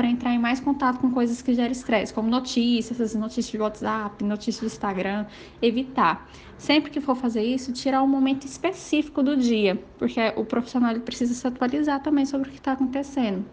para 0.00 0.08
entrar 0.08 0.32
em 0.32 0.38
mais 0.38 0.58
contato 0.58 0.98
com 0.98 1.10
coisas 1.10 1.42
que 1.42 1.52
geram 1.52 1.72
estresse, 1.72 2.14
como 2.14 2.30
notícias, 2.30 2.98
essas 2.98 3.20
notícias 3.20 3.48
de 3.48 3.58
WhatsApp, 3.58 4.24
notícias 4.24 4.60
do 4.60 4.66
Instagram, 4.66 5.26
evitar. 5.60 6.26
Sempre 6.56 6.90
que 6.90 7.02
for 7.02 7.14
fazer 7.14 7.42
isso, 7.42 7.70
tirar 7.70 8.02
um 8.02 8.06
momento 8.06 8.46
específico 8.46 9.22
do 9.22 9.36
dia, 9.36 9.78
porque 9.98 10.18
o 10.36 10.44
profissional 10.46 10.98
precisa 11.00 11.34
se 11.34 11.46
atualizar 11.46 12.02
também 12.02 12.24
sobre 12.24 12.48
o 12.48 12.50
que 12.50 12.56
está 12.56 12.72
acontecendo. 12.72 13.44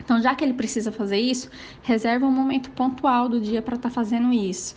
Então, 0.00 0.22
já 0.22 0.34
que 0.34 0.42
ele 0.42 0.54
precisa 0.54 0.90
fazer 0.90 1.18
isso, 1.18 1.50
reserva 1.82 2.24
um 2.24 2.32
momento 2.32 2.70
pontual 2.70 3.28
do 3.28 3.38
dia 3.38 3.60
para 3.60 3.76
estar 3.76 3.90
tá 3.90 3.94
fazendo 3.94 4.32
isso, 4.32 4.74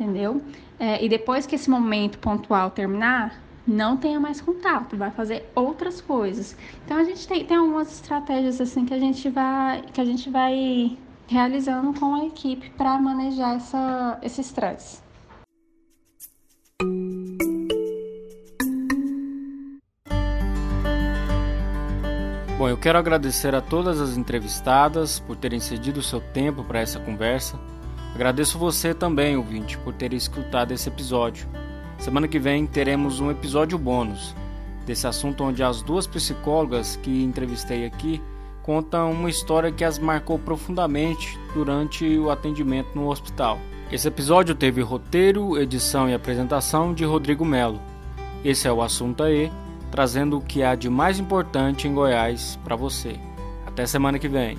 entendeu? 0.00 0.40
É, 0.80 1.04
e 1.04 1.06
depois 1.06 1.46
que 1.46 1.54
esse 1.54 1.68
momento 1.68 2.18
pontual 2.18 2.70
terminar, 2.70 3.42
não 3.66 3.96
tenha 3.96 4.20
mais 4.20 4.40
contato, 4.40 4.96
vai 4.96 5.10
fazer 5.10 5.50
outras 5.54 6.00
coisas. 6.00 6.56
Então 6.84 6.96
a 6.96 7.04
gente 7.04 7.26
tem, 7.26 7.44
tem 7.44 7.56
algumas 7.56 7.92
estratégias 7.92 8.60
assim 8.60 8.84
que 8.84 8.94
a 8.94 8.98
gente 8.98 9.28
vai 9.28 9.82
que 9.92 10.00
a 10.00 10.04
gente 10.04 10.30
vai 10.30 10.96
realizando 11.26 11.98
com 11.98 12.14
a 12.14 12.26
equipe 12.26 12.70
para 12.70 12.98
manejar 12.98 13.56
essa, 13.56 14.18
esse 14.22 14.40
estresse. 14.40 15.04
Bom, 22.58 22.68
eu 22.70 22.78
quero 22.78 22.98
agradecer 22.98 23.54
a 23.54 23.60
todas 23.60 24.00
as 24.00 24.16
entrevistadas 24.16 25.20
por 25.20 25.36
terem 25.36 25.60
cedido 25.60 26.00
seu 26.00 26.20
tempo 26.20 26.64
para 26.64 26.80
essa 26.80 26.98
conversa. 26.98 27.58
Agradeço 28.14 28.58
você 28.58 28.94
também, 28.94 29.36
ouvinte, 29.36 29.76
por 29.76 29.92
ter 29.92 30.14
escutado 30.14 30.72
esse 30.72 30.88
episódio. 30.88 31.46
Semana 31.98 32.28
que 32.28 32.38
vem 32.38 32.66
teremos 32.66 33.20
um 33.20 33.30
episódio 33.30 33.78
bônus 33.78 34.34
desse 34.84 35.06
assunto 35.06 35.42
onde 35.42 35.62
as 35.62 35.82
duas 35.82 36.06
psicólogas 36.06 36.96
que 37.02 37.22
entrevistei 37.22 37.84
aqui 37.84 38.22
contam 38.62 39.12
uma 39.12 39.28
história 39.28 39.72
que 39.72 39.84
as 39.84 39.98
marcou 39.98 40.38
profundamente 40.38 41.38
durante 41.54 42.18
o 42.18 42.30
atendimento 42.30 42.88
no 42.94 43.10
hospital. 43.10 43.58
Esse 43.90 44.08
episódio 44.08 44.54
teve 44.54 44.80
roteiro, 44.80 45.58
edição 45.58 46.08
e 46.08 46.14
apresentação 46.14 46.92
de 46.92 47.04
Rodrigo 47.04 47.44
Melo. 47.44 47.80
Esse 48.44 48.66
é 48.66 48.72
o 48.72 48.82
assunto 48.82 49.22
aí 49.22 49.50
trazendo 49.90 50.38
o 50.38 50.40
que 50.40 50.62
há 50.62 50.74
de 50.74 50.90
mais 50.90 51.18
importante 51.18 51.86
em 51.86 51.94
Goiás 51.94 52.58
para 52.64 52.76
você. 52.76 53.18
Até 53.64 53.86
semana 53.86 54.18
que 54.18 54.28
vem. 54.28 54.58